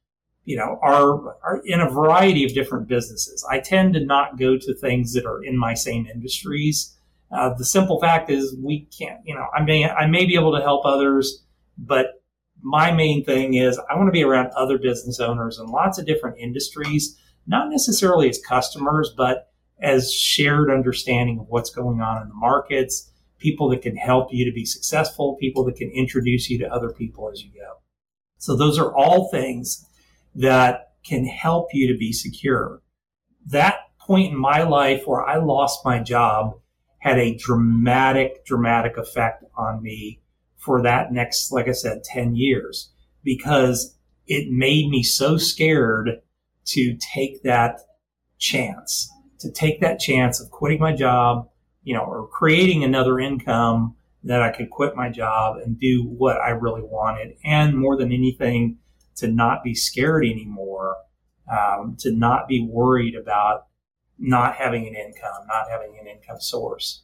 you 0.44 0.56
know 0.56 0.78
are 0.82 1.36
are 1.42 1.60
in 1.64 1.80
a 1.80 1.90
variety 1.90 2.44
of 2.44 2.54
different 2.54 2.88
businesses. 2.88 3.44
I 3.50 3.60
tend 3.60 3.94
to 3.94 4.04
not 4.04 4.38
go 4.38 4.56
to 4.56 4.74
things 4.74 5.12
that 5.14 5.26
are 5.26 5.42
in 5.42 5.56
my 5.56 5.74
same 5.74 6.06
industries. 6.06 6.96
Uh, 7.32 7.54
the 7.54 7.64
simple 7.64 8.00
fact 8.00 8.30
is 8.30 8.56
we 8.58 8.88
can't. 8.98 9.20
You 9.24 9.34
know, 9.34 9.46
I 9.54 9.62
may 9.62 9.88
I 9.88 10.06
may 10.06 10.26
be 10.26 10.34
able 10.34 10.56
to 10.56 10.62
help 10.62 10.84
others, 10.84 11.44
but 11.78 12.22
my 12.62 12.90
main 12.90 13.24
thing 13.24 13.54
is 13.54 13.80
I 13.90 13.96
want 13.96 14.08
to 14.08 14.12
be 14.12 14.24
around 14.24 14.50
other 14.56 14.78
business 14.78 15.20
owners 15.20 15.58
in 15.58 15.66
lots 15.66 15.98
of 15.98 16.06
different 16.06 16.38
industries, 16.38 17.16
not 17.46 17.70
necessarily 17.70 18.28
as 18.28 18.40
customers, 18.46 19.12
but 19.16 19.48
as 19.80 20.12
shared 20.12 20.70
understanding 20.70 21.38
of 21.38 21.46
what's 21.48 21.70
going 21.70 22.00
on 22.00 22.20
in 22.20 22.28
the 22.28 22.34
markets, 22.34 23.10
people 23.38 23.70
that 23.70 23.82
can 23.82 23.96
help 23.96 24.28
you 24.32 24.44
to 24.44 24.52
be 24.52 24.64
successful, 24.64 25.36
people 25.40 25.64
that 25.64 25.76
can 25.76 25.90
introduce 25.90 26.50
you 26.50 26.58
to 26.58 26.72
other 26.72 26.90
people 26.90 27.30
as 27.30 27.42
you 27.42 27.50
go. 27.52 27.78
So 28.38 28.56
those 28.56 28.78
are 28.78 28.94
all 28.94 29.30
things 29.30 29.86
that 30.34 30.92
can 31.04 31.24
help 31.24 31.68
you 31.72 31.90
to 31.90 31.98
be 31.98 32.12
secure. 32.12 32.82
That 33.46 33.78
point 33.98 34.32
in 34.32 34.38
my 34.38 34.62
life 34.62 35.06
where 35.06 35.24
I 35.24 35.36
lost 35.36 35.84
my 35.84 35.98
job 35.98 36.59
had 37.00 37.18
a 37.18 37.36
dramatic, 37.36 38.44
dramatic 38.44 38.96
effect 38.96 39.44
on 39.56 39.82
me 39.82 40.20
for 40.56 40.82
that 40.82 41.12
next, 41.12 41.50
like 41.50 41.68
I 41.68 41.72
said, 41.72 42.04
10 42.04 42.36
years 42.36 42.92
because 43.24 43.96
it 44.26 44.50
made 44.50 44.88
me 44.88 45.02
so 45.02 45.36
scared 45.36 46.20
to 46.66 46.96
take 47.14 47.42
that 47.42 47.80
chance, 48.38 49.10
to 49.38 49.50
take 49.50 49.80
that 49.80 49.98
chance 49.98 50.40
of 50.40 50.50
quitting 50.50 50.80
my 50.80 50.94
job, 50.94 51.48
you 51.82 51.94
know, 51.94 52.02
or 52.02 52.28
creating 52.28 52.84
another 52.84 53.18
income 53.18 53.96
that 54.22 54.42
I 54.42 54.50
could 54.50 54.70
quit 54.70 54.94
my 54.94 55.08
job 55.08 55.56
and 55.56 55.78
do 55.78 56.04
what 56.04 56.36
I 56.36 56.50
really 56.50 56.82
wanted. 56.82 57.36
And 57.44 57.76
more 57.76 57.96
than 57.96 58.12
anything, 58.12 58.78
to 59.16 59.28
not 59.28 59.64
be 59.64 59.74
scared 59.74 60.24
anymore, 60.24 60.96
um, 61.50 61.96
to 62.00 62.12
not 62.12 62.48
be 62.48 62.62
worried 62.62 63.14
about 63.14 63.66
not 64.20 64.54
having 64.54 64.86
an 64.86 64.94
income, 64.94 65.46
not 65.48 65.70
having 65.70 65.98
an 65.98 66.06
income 66.06 66.40
source. 66.40 67.02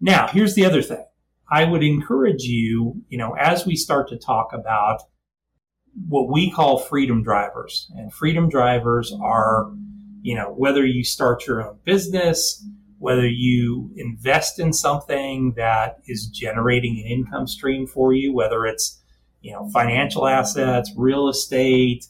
Now, 0.00 0.28
here's 0.28 0.54
the 0.54 0.64
other 0.64 0.82
thing. 0.82 1.04
I 1.50 1.64
would 1.64 1.82
encourage 1.82 2.44
you, 2.44 3.02
you 3.08 3.18
know, 3.18 3.32
as 3.32 3.66
we 3.66 3.76
start 3.76 4.08
to 4.08 4.16
talk 4.16 4.52
about 4.52 5.02
what 6.08 6.32
we 6.32 6.50
call 6.50 6.78
freedom 6.78 7.22
drivers, 7.22 7.90
and 7.96 8.12
freedom 8.12 8.48
drivers 8.48 9.12
are, 9.20 9.70
you 10.22 10.34
know, 10.34 10.52
whether 10.56 10.86
you 10.86 11.04
start 11.04 11.46
your 11.46 11.62
own 11.62 11.78
business, 11.84 12.64
whether 12.98 13.28
you 13.28 13.92
invest 13.96 14.58
in 14.58 14.72
something 14.72 15.52
that 15.56 15.98
is 16.06 16.26
generating 16.28 16.98
an 16.98 17.06
income 17.06 17.46
stream 17.46 17.86
for 17.86 18.12
you, 18.14 18.32
whether 18.32 18.64
it's, 18.64 19.02
you 19.40 19.52
know, 19.52 19.68
financial 19.70 20.26
assets, 20.26 20.90
real 20.96 21.28
estate, 21.28 22.06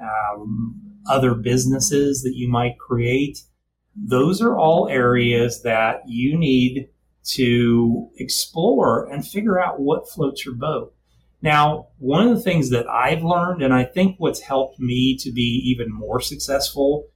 um, 0.00 0.80
other 1.08 1.34
businesses 1.34 2.22
that 2.22 2.34
you 2.34 2.48
might 2.48 2.78
create. 2.78 3.42
Those 4.02 4.40
are 4.40 4.56
all 4.56 4.88
areas 4.88 5.62
that 5.62 6.02
you 6.08 6.38
need 6.38 6.88
to 7.22 8.08
explore 8.16 9.04
and 9.04 9.26
figure 9.26 9.60
out 9.60 9.80
what 9.80 10.08
floats 10.08 10.44
your 10.44 10.54
boat. 10.54 10.94
Now, 11.42 11.88
one 11.98 12.26
of 12.26 12.34
the 12.34 12.42
things 12.42 12.70
that 12.70 12.88
I've 12.88 13.22
learned, 13.22 13.62
and 13.62 13.74
I 13.74 13.84
think 13.84 14.16
what's 14.18 14.40
helped 14.40 14.78
me 14.80 15.16
to 15.18 15.30
be 15.30 15.62
even 15.66 15.92
more 15.92 16.20
successful, 16.20 17.08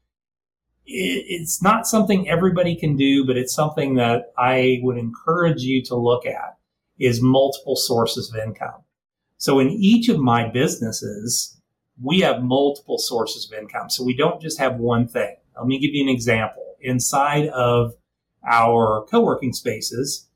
it's 0.86 1.62
not 1.62 1.86
something 1.86 2.28
everybody 2.28 2.76
can 2.76 2.96
do, 2.96 3.26
but 3.26 3.38
it's 3.38 3.54
something 3.54 3.94
that 3.94 4.32
I 4.36 4.80
would 4.82 4.98
encourage 4.98 5.62
you 5.62 5.82
to 5.84 5.96
look 5.96 6.26
at 6.26 6.58
is 6.98 7.22
multiple 7.22 7.76
sources 7.76 8.30
of 8.32 8.40
income. 8.46 8.82
So 9.38 9.58
in 9.58 9.70
each 9.70 10.08
of 10.08 10.18
my 10.18 10.48
businesses, 10.48 11.60
we 12.02 12.20
have 12.20 12.42
multiple 12.42 12.98
sources 12.98 13.50
of 13.50 13.58
income. 13.58 13.88
So 13.90 14.04
we 14.04 14.14
don't 14.16 14.40
just 14.40 14.58
have 14.58 14.76
one 14.76 15.06
thing. 15.08 15.36
Let 15.56 15.66
me 15.66 15.78
give 15.78 15.94
you 15.94 16.02
an 16.02 16.08
example. 16.08 16.63
Inside 16.84 17.48
of 17.48 17.94
our 18.48 19.06
co-working 19.10 19.52
spaces, 19.52 20.28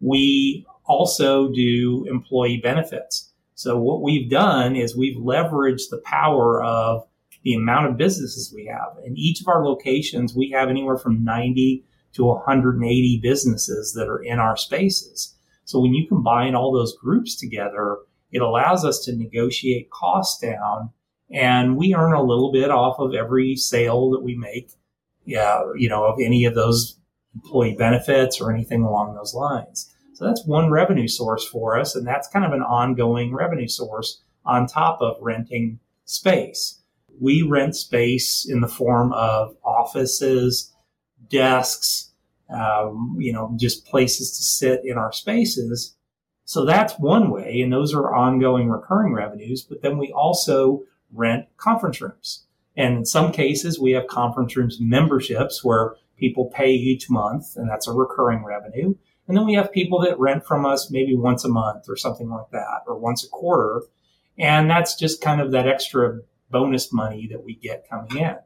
we 0.00 0.64
also 0.84 1.48
do 1.52 2.06
employee 2.08 2.60
benefits. 2.62 3.32
So 3.54 3.76
what 3.76 4.02
we've 4.02 4.30
done 4.30 4.76
is 4.76 4.96
we've 4.96 5.16
leveraged 5.16 5.90
the 5.90 6.02
power 6.04 6.62
of 6.62 7.06
the 7.42 7.54
amount 7.54 7.86
of 7.86 7.96
businesses 7.96 8.52
we 8.54 8.66
have. 8.66 8.96
In 9.04 9.16
each 9.16 9.40
of 9.40 9.48
our 9.48 9.64
locations, 9.64 10.34
we 10.34 10.50
have 10.50 10.68
anywhere 10.68 10.96
from 10.96 11.24
90 11.24 11.84
to 12.14 12.24
180 12.24 13.20
businesses 13.22 13.92
that 13.94 14.08
are 14.08 14.22
in 14.22 14.38
our 14.38 14.56
spaces. 14.56 15.34
So 15.64 15.80
when 15.80 15.94
you 15.94 16.06
combine 16.06 16.54
all 16.54 16.72
those 16.72 16.96
groups 16.96 17.34
together, 17.34 17.98
it 18.30 18.42
allows 18.42 18.84
us 18.84 19.04
to 19.04 19.16
negotiate 19.16 19.90
costs 19.90 20.40
down 20.40 20.90
and 21.30 21.76
we 21.76 21.94
earn 21.94 22.12
a 22.12 22.22
little 22.22 22.52
bit 22.52 22.70
off 22.70 22.98
of 22.98 23.14
every 23.14 23.56
sale 23.56 24.10
that 24.10 24.22
we 24.22 24.36
make. 24.36 24.70
Yeah, 25.26 25.62
you 25.76 25.88
know, 25.88 26.04
of 26.04 26.18
any 26.20 26.46
of 26.46 26.54
those 26.54 26.98
employee 27.34 27.74
benefits 27.74 28.40
or 28.40 28.50
anything 28.50 28.82
along 28.82 29.14
those 29.14 29.34
lines. 29.34 29.92
So 30.14 30.24
that's 30.24 30.46
one 30.46 30.70
revenue 30.70 31.08
source 31.08 31.46
for 31.46 31.78
us. 31.78 31.94
And 31.94 32.06
that's 32.06 32.28
kind 32.28 32.46
of 32.46 32.52
an 32.52 32.62
ongoing 32.62 33.34
revenue 33.34 33.68
source 33.68 34.22
on 34.46 34.66
top 34.66 35.02
of 35.02 35.18
renting 35.20 35.78
space. 36.06 36.80
We 37.20 37.42
rent 37.42 37.76
space 37.76 38.46
in 38.48 38.62
the 38.62 38.68
form 38.68 39.12
of 39.12 39.56
offices, 39.62 40.72
desks, 41.28 42.12
um, 42.48 43.16
you 43.18 43.32
know, 43.32 43.52
just 43.56 43.86
places 43.86 44.36
to 44.38 44.42
sit 44.42 44.80
in 44.84 44.96
our 44.96 45.12
spaces. 45.12 45.96
So 46.46 46.64
that's 46.64 46.98
one 46.98 47.30
way. 47.30 47.60
And 47.60 47.72
those 47.72 47.92
are 47.92 48.14
ongoing 48.14 48.70
recurring 48.70 49.12
revenues. 49.12 49.62
But 49.62 49.82
then 49.82 49.98
we 49.98 50.12
also 50.12 50.84
rent 51.12 51.46
conference 51.58 52.00
rooms. 52.00 52.45
And 52.76 52.98
in 52.98 53.04
some 53.06 53.32
cases, 53.32 53.80
we 53.80 53.92
have 53.92 54.06
conference 54.06 54.56
rooms 54.56 54.78
memberships 54.80 55.64
where 55.64 55.94
people 56.18 56.50
pay 56.54 56.72
each 56.72 57.08
month, 57.08 57.56
and 57.56 57.68
that's 57.68 57.88
a 57.88 57.92
recurring 57.92 58.44
revenue. 58.44 58.94
And 59.28 59.36
then 59.36 59.46
we 59.46 59.54
have 59.54 59.72
people 59.72 60.00
that 60.02 60.18
rent 60.18 60.46
from 60.46 60.64
us 60.64 60.90
maybe 60.90 61.16
once 61.16 61.44
a 61.44 61.48
month 61.48 61.88
or 61.88 61.96
something 61.96 62.28
like 62.28 62.50
that, 62.52 62.82
or 62.86 62.96
once 62.98 63.24
a 63.24 63.28
quarter. 63.28 63.82
And 64.38 64.70
that's 64.70 64.94
just 64.94 65.20
kind 65.20 65.40
of 65.40 65.52
that 65.52 65.66
extra 65.66 66.20
bonus 66.50 66.92
money 66.92 67.26
that 67.30 67.42
we 67.42 67.56
get 67.56 67.88
coming 67.88 68.18
in. 68.18 68.36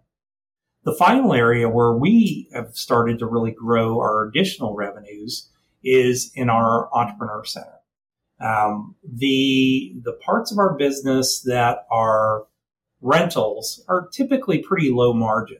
The 0.84 0.94
final 0.94 1.34
area 1.34 1.68
where 1.68 1.92
we 1.92 2.48
have 2.54 2.70
started 2.74 3.18
to 3.18 3.26
really 3.26 3.50
grow 3.50 3.98
our 3.98 4.26
additional 4.26 4.74
revenues 4.74 5.50
is 5.84 6.30
in 6.34 6.48
our 6.48 6.88
entrepreneur 6.94 7.44
center. 7.44 7.80
Um, 8.40 8.94
the 9.06 9.94
the 10.02 10.14
parts 10.14 10.50
of 10.50 10.58
our 10.58 10.74
business 10.74 11.42
that 11.42 11.86
are 11.90 12.46
rentals 13.00 13.84
are 13.88 14.08
typically 14.12 14.58
pretty 14.58 14.90
low 14.90 15.12
margin. 15.12 15.58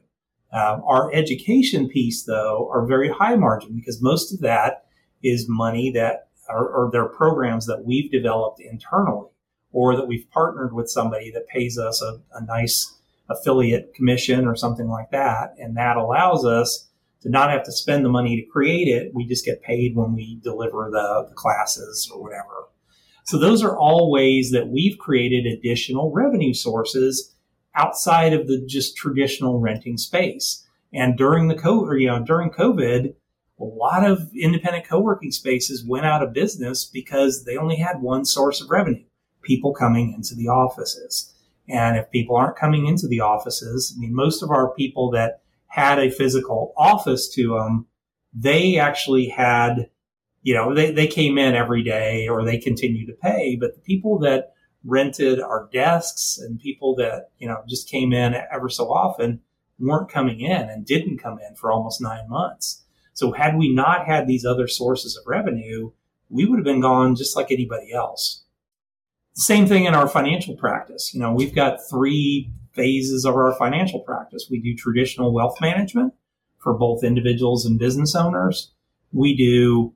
Um, 0.52 0.82
our 0.84 1.12
education 1.14 1.88
piece, 1.88 2.24
though, 2.24 2.68
are 2.72 2.86
very 2.86 3.08
high 3.08 3.36
margin 3.36 3.74
because 3.74 4.02
most 4.02 4.32
of 4.32 4.40
that 4.40 4.86
is 5.22 5.46
money 5.48 5.90
that 5.92 6.28
are, 6.48 6.66
or 6.66 6.90
they're 6.90 7.06
programs 7.06 7.66
that 7.66 7.84
we've 7.84 8.10
developed 8.10 8.60
internally 8.60 9.28
or 9.72 9.94
that 9.96 10.08
we've 10.08 10.28
partnered 10.30 10.72
with 10.72 10.90
somebody 10.90 11.30
that 11.30 11.46
pays 11.46 11.78
us 11.78 12.02
a, 12.02 12.20
a 12.34 12.44
nice 12.44 12.98
affiliate 13.28 13.94
commission 13.94 14.46
or 14.46 14.56
something 14.56 14.88
like 14.88 15.10
that. 15.12 15.54
And 15.58 15.76
that 15.76 15.96
allows 15.96 16.44
us 16.44 16.88
to 17.22 17.30
not 17.30 17.50
have 17.50 17.62
to 17.64 17.72
spend 17.72 18.04
the 18.04 18.08
money 18.08 18.40
to 18.40 18.50
create 18.50 18.88
it. 18.88 19.14
We 19.14 19.26
just 19.26 19.44
get 19.44 19.62
paid 19.62 19.94
when 19.94 20.14
we 20.14 20.40
deliver 20.42 20.88
the, 20.90 21.26
the 21.28 21.34
classes 21.34 22.10
or 22.12 22.20
whatever. 22.20 22.68
So 23.30 23.38
those 23.38 23.62
are 23.62 23.78
all 23.78 24.10
ways 24.10 24.50
that 24.50 24.70
we've 24.70 24.98
created 24.98 25.46
additional 25.46 26.10
revenue 26.10 26.52
sources 26.52 27.32
outside 27.76 28.32
of 28.32 28.48
the 28.48 28.60
just 28.66 28.96
traditional 28.96 29.60
renting 29.60 29.98
space. 29.98 30.66
And 30.92 31.16
during 31.16 31.46
the 31.46 31.54
COVID, 31.54 32.00
you 32.00 32.08
know, 32.08 32.24
during 32.24 32.50
COVID, 32.50 33.14
a 33.60 33.64
lot 33.64 34.04
of 34.04 34.32
independent 34.34 34.84
co-working 34.84 35.30
spaces 35.30 35.84
went 35.86 36.06
out 36.06 36.24
of 36.24 36.32
business 36.32 36.84
because 36.84 37.44
they 37.44 37.56
only 37.56 37.76
had 37.76 38.02
one 38.02 38.24
source 38.24 38.60
of 38.60 38.68
revenue, 38.68 39.04
people 39.42 39.72
coming 39.74 40.12
into 40.12 40.34
the 40.34 40.48
offices. 40.48 41.32
And 41.68 41.96
if 41.96 42.10
people 42.10 42.34
aren't 42.34 42.58
coming 42.58 42.86
into 42.86 43.06
the 43.06 43.20
offices, 43.20 43.94
I 43.96 44.00
mean, 44.00 44.12
most 44.12 44.42
of 44.42 44.50
our 44.50 44.74
people 44.74 45.08
that 45.12 45.40
had 45.68 46.00
a 46.00 46.10
physical 46.10 46.74
office 46.76 47.32
to 47.34 47.54
them, 47.54 47.86
they 48.34 48.76
actually 48.76 49.28
had, 49.28 49.88
you 50.42 50.54
know, 50.54 50.74
they, 50.74 50.90
they 50.90 51.06
came 51.06 51.38
in 51.38 51.54
every 51.54 51.82
day 51.82 52.28
or 52.28 52.44
they 52.44 52.58
continue 52.58 53.06
to 53.06 53.12
pay. 53.12 53.56
But 53.60 53.74
the 53.74 53.80
people 53.80 54.18
that 54.20 54.54
rented 54.84 55.40
our 55.40 55.68
desks 55.72 56.38
and 56.38 56.58
people 56.58 56.94
that, 56.96 57.30
you 57.38 57.46
know, 57.46 57.62
just 57.68 57.88
came 57.88 58.12
in 58.12 58.34
ever 58.52 58.68
so 58.68 58.90
often 58.90 59.40
weren't 59.78 60.10
coming 60.10 60.40
in 60.40 60.68
and 60.68 60.86
didn't 60.86 61.18
come 61.18 61.38
in 61.46 61.54
for 61.54 61.70
almost 61.70 62.00
nine 62.00 62.28
months. 62.28 62.84
So 63.12 63.32
had 63.32 63.56
we 63.56 63.72
not 63.72 64.06
had 64.06 64.26
these 64.26 64.44
other 64.44 64.68
sources 64.68 65.16
of 65.16 65.26
revenue, 65.26 65.90
we 66.28 66.46
would 66.46 66.58
have 66.58 66.64
been 66.64 66.80
gone 66.80 67.16
just 67.16 67.36
like 67.36 67.50
anybody 67.50 67.92
else. 67.92 68.44
Same 69.34 69.66
thing 69.66 69.84
in 69.84 69.94
our 69.94 70.08
financial 70.08 70.56
practice. 70.56 71.12
You 71.12 71.20
know, 71.20 71.32
we've 71.32 71.54
got 71.54 71.78
three 71.88 72.50
phases 72.72 73.24
of 73.24 73.34
our 73.34 73.54
financial 73.56 74.00
practice. 74.00 74.48
We 74.50 74.60
do 74.60 74.74
traditional 74.74 75.32
wealth 75.34 75.60
management 75.60 76.14
for 76.58 76.74
both 76.74 77.04
individuals 77.04 77.66
and 77.66 77.78
business 77.78 78.14
owners. 78.14 78.72
We 79.12 79.36
do 79.36 79.94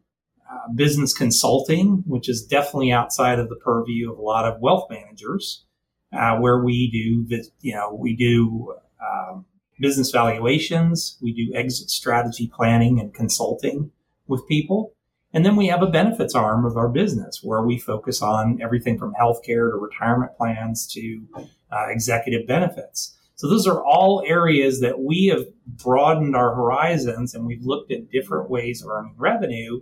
business 0.75 1.13
consulting, 1.13 2.05
which 2.07 2.29
is 2.29 2.45
definitely 2.45 2.93
outside 2.93 3.39
of 3.39 3.49
the 3.49 3.57
purview 3.57 4.13
of 4.13 4.19
a 4.19 4.23
lot 4.23 4.45
of 4.45 4.61
wealth 4.61 4.89
managers, 4.91 5.65
uh, 6.13 6.37
where 6.37 6.63
we 6.63 6.91
do, 6.91 7.43
you 7.61 7.75
know, 7.75 7.95
we 7.95 8.15
do 8.15 8.75
um, 9.01 9.45
business 9.79 10.11
valuations. 10.11 11.19
We 11.21 11.33
do 11.33 11.55
exit 11.55 11.91
strategy 11.91 12.51
planning 12.55 13.01
and 13.01 13.13
consulting 13.13 13.91
with 14.27 14.47
people. 14.49 14.95
And 15.33 15.45
then 15.45 15.57
we 15.57 15.67
have 15.67 15.83
a 15.83 15.89
benefits 15.89 16.35
arm 16.35 16.65
of 16.65 16.77
our 16.77 16.89
business 16.89 17.41
where 17.43 17.63
we 17.63 17.79
focus 17.79 18.23
on 18.23 18.61
everything 18.63 18.99
from 18.99 19.15
healthcare 19.21 19.71
to 19.71 19.77
retirement 19.77 20.37
plans 20.37 20.87
to 20.95 21.27
uh, 21.73 21.87
executive 21.89 22.47
benefits. 22.47 23.19
So 23.35 23.49
those 23.49 23.67
are 23.67 23.85
all 23.85 24.23
areas 24.25 24.81
that 24.81 25.01
we 25.01 25.27
have 25.27 25.47
broadened 25.67 26.37
our 26.37 26.55
horizons 26.55 27.35
and 27.35 27.45
we've 27.45 27.65
looked 27.65 27.91
at 27.91 28.11
different 28.11 28.49
ways 28.49 28.81
of 28.81 28.89
earning 28.89 29.17
revenue 29.19 29.81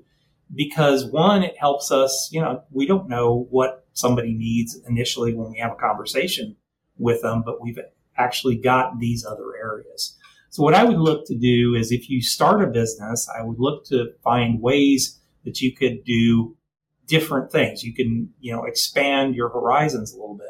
because 0.55 1.07
one, 1.07 1.43
it 1.43 1.57
helps 1.59 1.91
us, 1.91 2.29
you 2.33 2.41
know, 2.41 2.63
we 2.71 2.87
don't 2.87 3.09
know 3.09 3.47
what 3.51 3.87
somebody 3.93 4.35
needs 4.35 4.79
initially 4.89 5.35
when 5.35 5.51
we 5.51 5.59
have 5.59 5.73
a 5.73 5.77
conversation 5.77 6.57
with 6.99 7.23
them, 7.23 7.43
but 7.45 7.63
we've 7.63 7.79
actually 8.17 8.57
got 8.57 8.99
these 8.99 9.25
other 9.25 9.57
areas. 9.57 10.17
So 10.51 10.63
what 10.63 10.75
I 10.75 10.85
would 10.85 10.99
look 10.99 11.27
to 11.27 11.35
do 11.35 11.75
is 11.75 11.91
if 11.91 12.11
you 12.11 12.21
start 12.21 12.63
a 12.63 12.67
business, 12.67 13.29
I 13.29 13.43
would 13.43 13.59
look 13.59 13.87
to 13.87 14.13
find 14.23 14.61
ways 14.61 15.19
that 15.45 15.61
you 15.61 15.75
could 15.75 16.05
do 16.05 16.57
different 17.07 17.51
things. 17.51 17.83
You 17.83 17.95
can, 17.95 18.31
you 18.41 18.53
know, 18.53 18.65
expand 18.65 19.35
your 19.35 19.49
horizons 19.49 20.13
a 20.13 20.17
little 20.17 20.37
bit. 20.37 20.49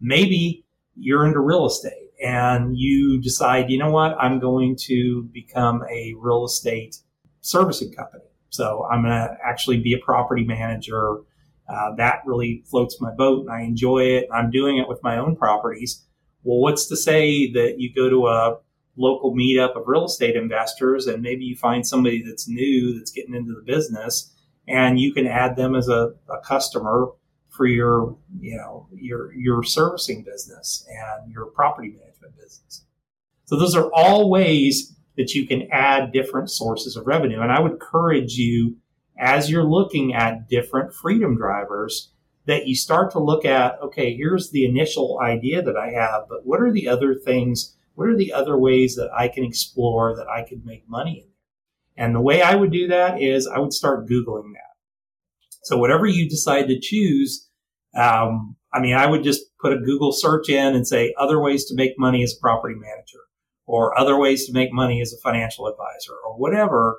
Maybe 0.00 0.64
you're 0.94 1.26
into 1.26 1.40
real 1.40 1.66
estate 1.66 2.10
and 2.22 2.76
you 2.76 3.20
decide, 3.20 3.70
you 3.70 3.78
know 3.78 3.90
what, 3.90 4.16
I'm 4.20 4.38
going 4.38 4.76
to 4.82 5.28
become 5.32 5.82
a 5.90 6.14
real 6.18 6.44
estate 6.44 6.98
servicing 7.40 7.92
company. 7.92 8.29
So 8.50 8.86
I'm 8.90 9.02
going 9.02 9.14
to 9.14 9.36
actually 9.44 9.78
be 9.78 9.94
a 9.94 9.98
property 9.98 10.44
manager. 10.44 11.18
Uh, 11.68 11.94
that 11.96 12.22
really 12.26 12.64
floats 12.66 13.00
my 13.00 13.12
boat 13.12 13.46
and 13.46 13.50
I 13.50 13.62
enjoy 13.62 14.02
it. 14.02 14.28
I'm 14.32 14.50
doing 14.50 14.76
it 14.78 14.88
with 14.88 15.02
my 15.02 15.18
own 15.18 15.36
properties. 15.36 16.04
Well, 16.42 16.58
what's 16.58 16.86
to 16.88 16.96
say 16.96 17.50
that 17.52 17.78
you 17.78 17.94
go 17.94 18.10
to 18.10 18.26
a 18.26 18.58
local 18.96 19.34
meetup 19.34 19.76
of 19.76 19.84
real 19.86 20.04
estate 20.04 20.36
investors 20.36 21.06
and 21.06 21.22
maybe 21.22 21.44
you 21.44 21.56
find 21.56 21.86
somebody 21.86 22.22
that's 22.22 22.48
new 22.48 22.98
that's 22.98 23.12
getting 23.12 23.34
into 23.34 23.54
the 23.54 23.62
business 23.62 24.34
and 24.66 24.98
you 24.98 25.12
can 25.12 25.26
add 25.26 25.56
them 25.56 25.74
as 25.74 25.88
a, 25.88 26.12
a 26.28 26.38
customer 26.44 27.08
for 27.48 27.66
your, 27.66 28.16
you 28.40 28.56
know, 28.56 28.88
your, 28.92 29.32
your 29.34 29.62
servicing 29.62 30.24
business 30.24 30.86
and 30.88 31.32
your 31.32 31.46
property 31.46 31.88
management 31.88 32.36
business. 32.36 32.84
So 33.44 33.56
those 33.56 33.76
are 33.76 33.90
all 33.92 34.30
ways 34.30 34.96
that 35.20 35.34
you 35.34 35.46
can 35.46 35.68
add 35.70 36.12
different 36.12 36.50
sources 36.50 36.96
of 36.96 37.06
revenue. 37.06 37.42
And 37.42 37.52
I 37.52 37.60
would 37.60 37.72
encourage 37.72 38.36
you 38.36 38.78
as 39.18 39.50
you're 39.50 39.68
looking 39.68 40.14
at 40.14 40.48
different 40.48 40.94
freedom 40.94 41.36
drivers 41.36 42.10
that 42.46 42.66
you 42.66 42.74
start 42.74 43.10
to 43.12 43.18
look 43.18 43.44
at, 43.44 43.78
okay, 43.82 44.16
here's 44.16 44.50
the 44.50 44.64
initial 44.64 45.20
idea 45.22 45.60
that 45.60 45.76
I 45.76 45.90
have, 45.90 46.22
but 46.26 46.46
what 46.46 46.62
are 46.62 46.72
the 46.72 46.88
other 46.88 47.14
things? 47.14 47.76
What 47.96 48.08
are 48.08 48.16
the 48.16 48.32
other 48.32 48.56
ways 48.58 48.96
that 48.96 49.10
I 49.14 49.28
can 49.28 49.44
explore 49.44 50.16
that 50.16 50.26
I 50.26 50.42
could 50.42 50.64
make 50.64 50.88
money 50.88 51.26
in? 51.26 52.02
And 52.02 52.14
the 52.14 52.22
way 52.22 52.40
I 52.40 52.54
would 52.54 52.72
do 52.72 52.88
that 52.88 53.20
is 53.20 53.46
I 53.46 53.58
would 53.58 53.74
start 53.74 54.08
Googling 54.08 54.54
that. 54.54 54.72
So 55.64 55.76
whatever 55.76 56.06
you 56.06 56.30
decide 56.30 56.68
to 56.68 56.80
choose, 56.80 57.46
um, 57.94 58.56
I 58.72 58.80
mean, 58.80 58.96
I 58.96 59.06
would 59.06 59.22
just 59.22 59.42
put 59.60 59.74
a 59.74 59.80
Google 59.80 60.12
search 60.12 60.48
in 60.48 60.74
and 60.74 60.88
say 60.88 61.12
other 61.18 61.42
ways 61.42 61.66
to 61.66 61.74
make 61.74 61.98
money 61.98 62.22
as 62.22 62.34
a 62.34 62.40
property 62.40 62.74
manager 62.74 63.18
or 63.70 63.96
other 63.96 64.18
ways 64.18 64.46
to 64.46 64.52
make 64.52 64.72
money 64.72 65.00
as 65.00 65.12
a 65.12 65.20
financial 65.22 65.68
advisor 65.68 66.14
or 66.26 66.36
whatever. 66.36 66.98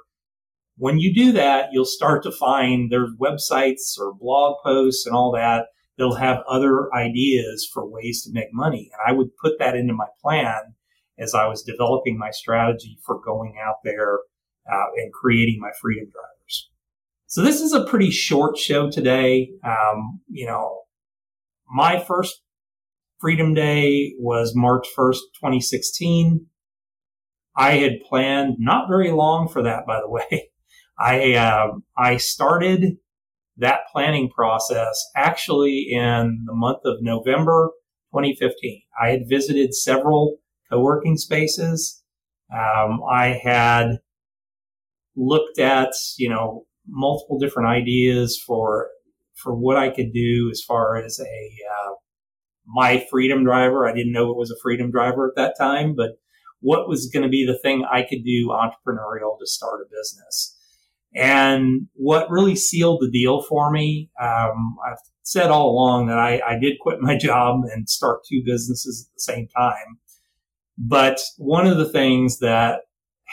When 0.77 0.99
you 0.99 1.13
do 1.13 1.33
that, 1.33 1.67
you'll 1.73 1.83
start 1.83 2.23
to 2.23 2.31
find 2.31 2.89
there's 2.89 3.11
websites 3.19 3.99
or 3.99 4.15
blog 4.17 4.55
posts 4.63 5.05
and 5.05 5.13
all 5.13 5.33
that. 5.33 5.65
that'll 5.97 6.15
have 6.15 6.43
other 6.47 6.87
ideas 6.95 7.69
for 7.71 7.85
ways 7.85 8.23
to 8.23 8.31
make 8.31 8.53
money. 8.53 8.89
And 8.93 9.01
I 9.05 9.11
would 9.11 9.35
put 9.35 9.59
that 9.59 9.75
into 9.75 9.93
my 9.93 10.07
plan 10.23 10.75
as 11.19 11.35
I 11.35 11.45
was 11.45 11.61
developing 11.61 12.17
my 12.17 12.31
strategy 12.31 12.97
for 13.05 13.19
going 13.19 13.57
out 13.61 13.83
there 13.83 14.19
uh, 14.71 14.85
and 14.95 15.11
creating 15.11 15.59
my 15.59 15.71
freedom 15.81 16.05
drivers. 16.05 16.69
So 17.27 17.41
this 17.41 17.59
is 17.59 17.73
a 17.73 17.83
pretty 17.83 18.11
short 18.11 18.57
show 18.57 18.89
today. 18.89 19.51
Um, 19.65 20.21
you 20.29 20.45
know, 20.45 20.83
my 21.69 21.99
first 21.99 22.41
Freedom 23.19 23.53
Day 23.53 24.13
was 24.17 24.53
March 24.55 24.87
1st, 24.97 25.19
2016. 25.35 26.47
I 27.55 27.73
had 27.73 28.01
planned 28.07 28.55
not 28.59 28.87
very 28.87 29.11
long 29.11 29.47
for 29.47 29.63
that, 29.63 29.85
by 29.85 29.99
the 29.99 30.09
way. 30.09 30.49
I, 30.99 31.33
uh, 31.33 31.73
I 31.97 32.17
started 32.17 32.97
that 33.57 33.81
planning 33.91 34.29
process 34.29 35.03
actually 35.15 35.87
in 35.91 36.43
the 36.45 36.53
month 36.53 36.79
of 36.85 36.97
November 37.01 37.71
2015. 38.13 38.81
I 39.01 39.09
had 39.09 39.21
visited 39.27 39.73
several 39.73 40.37
co-working 40.69 41.17
spaces. 41.17 42.03
Um, 42.53 43.01
I 43.09 43.39
had 43.43 43.99
looked 45.15 45.59
at, 45.59 45.91
you 46.17 46.29
know, 46.29 46.65
multiple 46.87 47.39
different 47.39 47.69
ideas 47.69 48.41
for, 48.45 48.89
for 49.35 49.55
what 49.55 49.77
I 49.77 49.89
could 49.89 50.13
do 50.13 50.49
as 50.51 50.61
far 50.61 50.97
as 50.97 51.19
a, 51.19 51.23
uh, 51.23 51.93
my 52.65 53.05
freedom 53.09 53.43
driver. 53.43 53.87
I 53.87 53.93
didn't 53.93 54.13
know 54.13 54.29
it 54.29 54.37
was 54.37 54.51
a 54.51 54.61
freedom 54.61 54.91
driver 54.91 55.27
at 55.27 55.35
that 55.35 55.55
time, 55.57 55.95
but 55.95 56.11
what 56.61 56.87
was 56.87 57.09
going 57.11 57.23
to 57.23 57.29
be 57.29 57.45
the 57.45 57.57
thing 57.57 57.85
I 57.91 58.03
could 58.03 58.23
do 58.23 58.49
entrepreneurial 58.49 59.37
to 59.39 59.45
start 59.45 59.81
a 59.81 59.89
business. 59.89 60.57
And 61.13 61.87
what 61.93 62.29
really 62.29 62.55
sealed 62.55 63.01
the 63.01 63.11
deal 63.11 63.41
for 63.41 63.69
me, 63.69 64.09
um, 64.21 64.77
I've 64.87 64.99
said 65.23 65.49
all 65.49 65.69
along 65.71 66.07
that 66.07 66.17
I, 66.17 66.41
I 66.47 66.57
did 66.57 66.79
quit 66.79 67.01
my 67.01 67.17
job 67.19 67.61
and 67.71 67.89
start 67.89 68.21
two 68.29 68.41
businesses 68.45 69.07
at 69.07 69.13
the 69.15 69.33
same 69.33 69.47
time. 69.55 69.99
But 70.77 71.19
one 71.37 71.67
of 71.67 71.77
the 71.77 71.89
things 71.89 72.39
that 72.39 72.81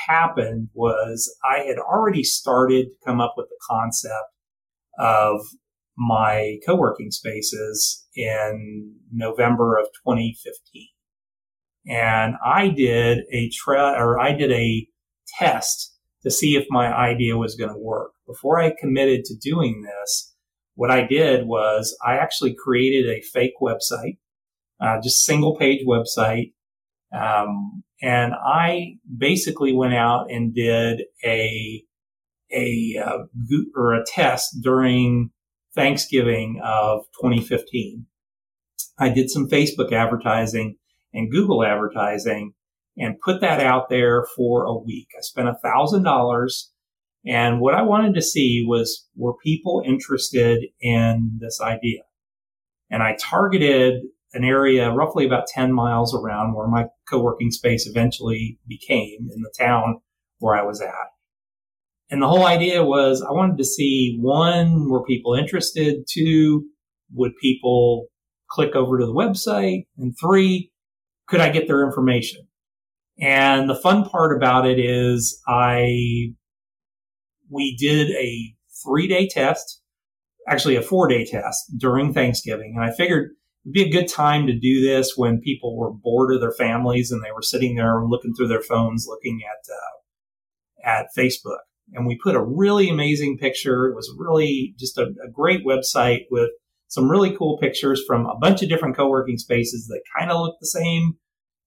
happened 0.06 0.68
was 0.74 1.34
I 1.48 1.60
had 1.60 1.78
already 1.78 2.24
started 2.24 2.86
to 2.86 3.06
come 3.06 3.20
up 3.20 3.34
with 3.36 3.48
the 3.48 3.58
concept 3.68 4.14
of 4.98 5.40
my 5.96 6.58
co-working 6.64 7.10
spaces 7.10 8.06
in 8.14 8.94
November 9.12 9.76
of 9.76 9.86
2015 10.06 10.88
and 11.88 12.34
I 12.44 12.68
did 12.68 13.20
a 13.32 13.50
tra- 13.50 13.94
or 13.98 14.20
I 14.20 14.32
did 14.32 14.52
a 14.52 14.86
test 15.38 15.94
to 16.22 16.30
see 16.30 16.56
if 16.56 16.66
my 16.70 16.94
idea 16.94 17.36
was 17.36 17.54
going 17.54 17.72
to 17.72 17.78
work. 17.78 18.12
Before 18.26 18.60
I 18.60 18.74
committed 18.78 19.24
to 19.24 19.36
doing 19.36 19.82
this, 19.82 20.34
what 20.74 20.90
I 20.90 21.06
did 21.06 21.46
was 21.46 21.96
I 22.06 22.16
actually 22.18 22.54
created 22.54 23.08
a 23.10 23.22
fake 23.22 23.54
website, 23.62 24.18
uh, 24.80 25.00
just 25.02 25.24
single 25.24 25.56
page 25.56 25.84
website. 25.86 26.52
Um, 27.12 27.82
and 28.02 28.32
I 28.34 28.96
basically 29.16 29.72
went 29.72 29.94
out 29.94 30.30
and 30.30 30.54
did 30.54 31.02
a, 31.24 31.82
a, 32.52 33.02
uh, 33.04 33.18
or 33.74 33.94
a 33.94 34.04
test 34.06 34.58
during 34.62 35.30
Thanksgiving 35.74 36.60
of 36.62 37.06
2015. 37.22 38.06
I 38.98 39.08
did 39.08 39.30
some 39.30 39.48
Facebook 39.48 39.92
advertising 39.92 40.76
and 41.18 41.30
Google 41.30 41.64
advertising 41.64 42.52
and 42.96 43.20
put 43.24 43.40
that 43.40 43.60
out 43.60 43.88
there 43.88 44.26
for 44.36 44.64
a 44.64 44.76
week. 44.76 45.08
I 45.16 45.20
spent 45.20 45.48
a 45.48 45.58
thousand 45.62 46.02
dollars 46.04 46.72
and 47.26 47.60
what 47.60 47.74
I 47.74 47.82
wanted 47.82 48.14
to 48.14 48.22
see 48.22 48.64
was 48.66 49.06
were 49.16 49.34
people 49.44 49.82
interested 49.84 50.64
in 50.80 51.38
this 51.40 51.60
idea? 51.60 52.02
And 52.90 53.02
I 53.02 53.16
targeted 53.20 54.02
an 54.32 54.44
area 54.44 54.90
roughly 54.90 55.26
about 55.26 55.46
10 55.46 55.72
miles 55.72 56.14
around 56.14 56.54
where 56.54 56.68
my 56.68 56.86
co-working 57.08 57.50
space 57.50 57.86
eventually 57.86 58.58
became 58.66 59.28
in 59.34 59.42
the 59.42 59.52
town 59.58 60.00
where 60.38 60.54
I 60.54 60.62
was 60.62 60.80
at. 60.80 60.94
And 62.10 62.22
the 62.22 62.28
whole 62.28 62.46
idea 62.46 62.84
was 62.84 63.22
I 63.22 63.32
wanted 63.32 63.58
to 63.58 63.64
see 63.64 64.16
one, 64.20 64.88
were 64.88 65.04
people 65.04 65.34
interested? 65.34 66.04
Two, 66.08 66.64
would 67.12 67.32
people 67.42 68.06
click 68.50 68.74
over 68.74 68.98
to 68.98 69.04
the 69.04 69.12
website? 69.12 69.86
And 69.98 70.14
three, 70.18 70.70
could 71.28 71.40
I 71.40 71.50
get 71.50 71.68
their 71.68 71.84
information? 71.84 72.46
And 73.20 73.68
the 73.68 73.74
fun 73.74 74.04
part 74.04 74.36
about 74.36 74.66
it 74.66 74.78
is 74.78 75.40
I, 75.46 76.32
we 77.50 77.76
did 77.76 78.10
a 78.10 78.54
three 78.84 79.08
day 79.08 79.28
test, 79.28 79.82
actually 80.48 80.76
a 80.76 80.82
four 80.82 81.08
day 81.08 81.24
test 81.24 81.72
during 81.76 82.12
Thanksgiving. 82.12 82.74
And 82.76 82.84
I 82.84 82.94
figured 82.94 83.30
it'd 83.64 83.72
be 83.72 83.82
a 83.82 83.90
good 83.90 84.08
time 84.08 84.46
to 84.46 84.58
do 84.58 84.80
this 84.80 85.14
when 85.16 85.40
people 85.40 85.76
were 85.76 85.92
bored 85.92 86.32
of 86.32 86.40
their 86.40 86.52
families 86.52 87.10
and 87.10 87.22
they 87.22 87.32
were 87.32 87.42
sitting 87.42 87.74
there 87.74 88.04
looking 88.04 88.34
through 88.34 88.48
their 88.48 88.62
phones, 88.62 89.06
looking 89.08 89.40
at, 89.44 89.72
uh, 89.72 90.98
at 90.98 91.06
Facebook. 91.16 91.58
And 91.92 92.06
we 92.06 92.18
put 92.22 92.36
a 92.36 92.44
really 92.44 92.88
amazing 92.88 93.38
picture. 93.38 93.86
It 93.88 93.96
was 93.96 94.14
really 94.16 94.74
just 94.78 94.96
a, 94.98 95.06
a 95.24 95.30
great 95.32 95.66
website 95.66 96.26
with 96.30 96.50
some 96.88 97.10
really 97.10 97.36
cool 97.36 97.58
pictures 97.58 98.02
from 98.06 98.26
a 98.26 98.36
bunch 98.40 98.62
of 98.62 98.68
different 98.68 98.96
co-working 98.96 99.38
spaces 99.38 99.86
that 99.88 100.02
kind 100.18 100.30
of 100.30 100.40
look 100.40 100.56
the 100.60 100.66
same 100.66 101.14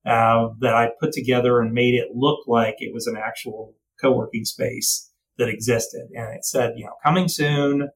uh, 0.05 0.49
that 0.59 0.75
I 0.75 0.89
put 0.99 1.11
together 1.13 1.61
and 1.61 1.73
made 1.73 1.93
it 1.93 2.09
look 2.15 2.39
like 2.47 2.75
it 2.79 2.93
was 2.93 3.07
an 3.07 3.15
actual 3.17 3.75
co-working 4.01 4.45
space 4.45 5.11
that 5.37 5.47
existed. 5.47 6.07
And 6.15 6.35
it 6.35 6.43
said, 6.43 6.73
you 6.75 6.85
know, 6.85 6.93
coming 7.03 7.27
soon. 7.27 7.89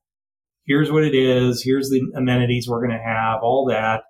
Here's 0.66 0.92
what 0.92 1.04
it 1.04 1.16
is. 1.16 1.64
Here's 1.64 1.90
the 1.90 2.02
amenities 2.16 2.68
we're 2.68 2.86
going 2.86 2.98
to 2.98 3.04
have, 3.04 3.40
all 3.42 3.68
that. 3.70 4.04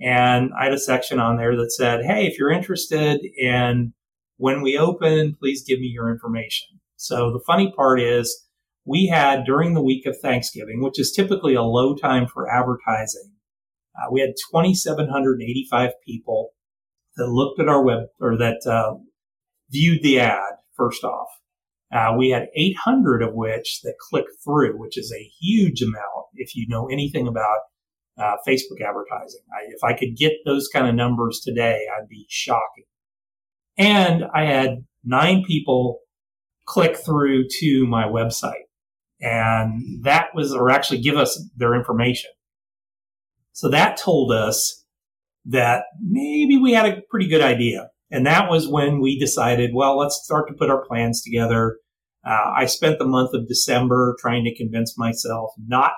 And 0.00 0.50
I 0.58 0.64
had 0.64 0.74
a 0.74 0.78
section 0.78 1.18
on 1.18 1.36
there 1.36 1.56
that 1.56 1.72
said, 1.72 2.04
Hey, 2.04 2.26
if 2.26 2.38
you're 2.38 2.50
interested 2.50 3.20
in 3.38 3.92
when 4.36 4.62
we 4.62 4.76
open, 4.76 5.36
please 5.38 5.64
give 5.66 5.78
me 5.78 5.86
your 5.86 6.10
information. 6.10 6.80
So 6.96 7.30
the 7.30 7.42
funny 7.46 7.72
part 7.76 8.00
is 8.00 8.43
we 8.86 9.06
had 9.06 9.44
during 9.44 9.74
the 9.74 9.82
week 9.82 10.06
of 10.06 10.16
Thanksgiving, 10.20 10.82
which 10.82 10.98
is 10.98 11.12
typically 11.12 11.54
a 11.54 11.62
low 11.62 11.94
time 11.94 12.26
for 12.26 12.50
advertising, 12.50 13.32
uh, 13.96 14.10
we 14.10 14.20
had 14.20 14.34
2,785 14.50 15.90
people 16.06 16.50
that 17.16 17.28
looked 17.28 17.60
at 17.60 17.68
our 17.68 17.82
web 17.82 18.06
or 18.20 18.36
that 18.36 18.66
uh, 18.66 18.94
viewed 19.70 20.02
the 20.02 20.20
ad 20.20 20.54
first 20.76 21.04
off. 21.04 21.28
Uh, 21.94 22.12
we 22.18 22.30
had 22.30 22.48
800 22.56 23.22
of 23.22 23.34
which 23.34 23.80
that 23.82 23.94
clicked 24.10 24.32
through, 24.44 24.78
which 24.78 24.98
is 24.98 25.12
a 25.12 25.30
huge 25.40 25.80
amount 25.80 26.26
if 26.34 26.56
you 26.56 26.66
know 26.68 26.88
anything 26.88 27.28
about 27.28 27.58
uh, 28.18 28.36
Facebook 28.46 28.80
advertising. 28.84 29.42
I, 29.52 29.66
if 29.68 29.84
I 29.84 29.96
could 29.96 30.16
get 30.16 30.32
those 30.44 30.68
kind 30.68 30.88
of 30.88 30.94
numbers 30.94 31.40
today, 31.40 31.86
I'd 31.96 32.08
be 32.08 32.26
shocking. 32.28 32.84
And 33.76 34.24
I 34.34 34.44
had 34.44 34.84
nine 35.04 35.44
people 35.44 36.00
click 36.66 36.96
through 36.96 37.46
to 37.60 37.86
my 37.86 38.04
website. 38.04 38.64
And 39.20 40.04
that 40.04 40.28
was, 40.34 40.52
or 40.52 40.70
actually 40.70 41.00
give 41.00 41.16
us 41.16 41.42
their 41.56 41.74
information. 41.74 42.30
So 43.52 43.68
that 43.68 43.96
told 43.96 44.32
us 44.32 44.84
that 45.46 45.84
maybe 46.02 46.58
we 46.58 46.72
had 46.72 46.86
a 46.86 47.02
pretty 47.08 47.28
good 47.28 47.42
idea. 47.42 47.88
And 48.10 48.26
that 48.26 48.50
was 48.50 48.68
when 48.68 49.00
we 49.00 49.18
decided, 49.18 49.70
well, 49.74 49.98
let's 49.98 50.20
start 50.24 50.48
to 50.48 50.54
put 50.54 50.70
our 50.70 50.84
plans 50.84 51.22
together. 51.22 51.78
Uh, 52.26 52.52
I 52.56 52.66
spent 52.66 52.98
the 52.98 53.06
month 53.06 53.34
of 53.34 53.48
December 53.48 54.16
trying 54.20 54.44
to 54.44 54.54
convince 54.54 54.96
myself 54.96 55.50
not 55.66 55.92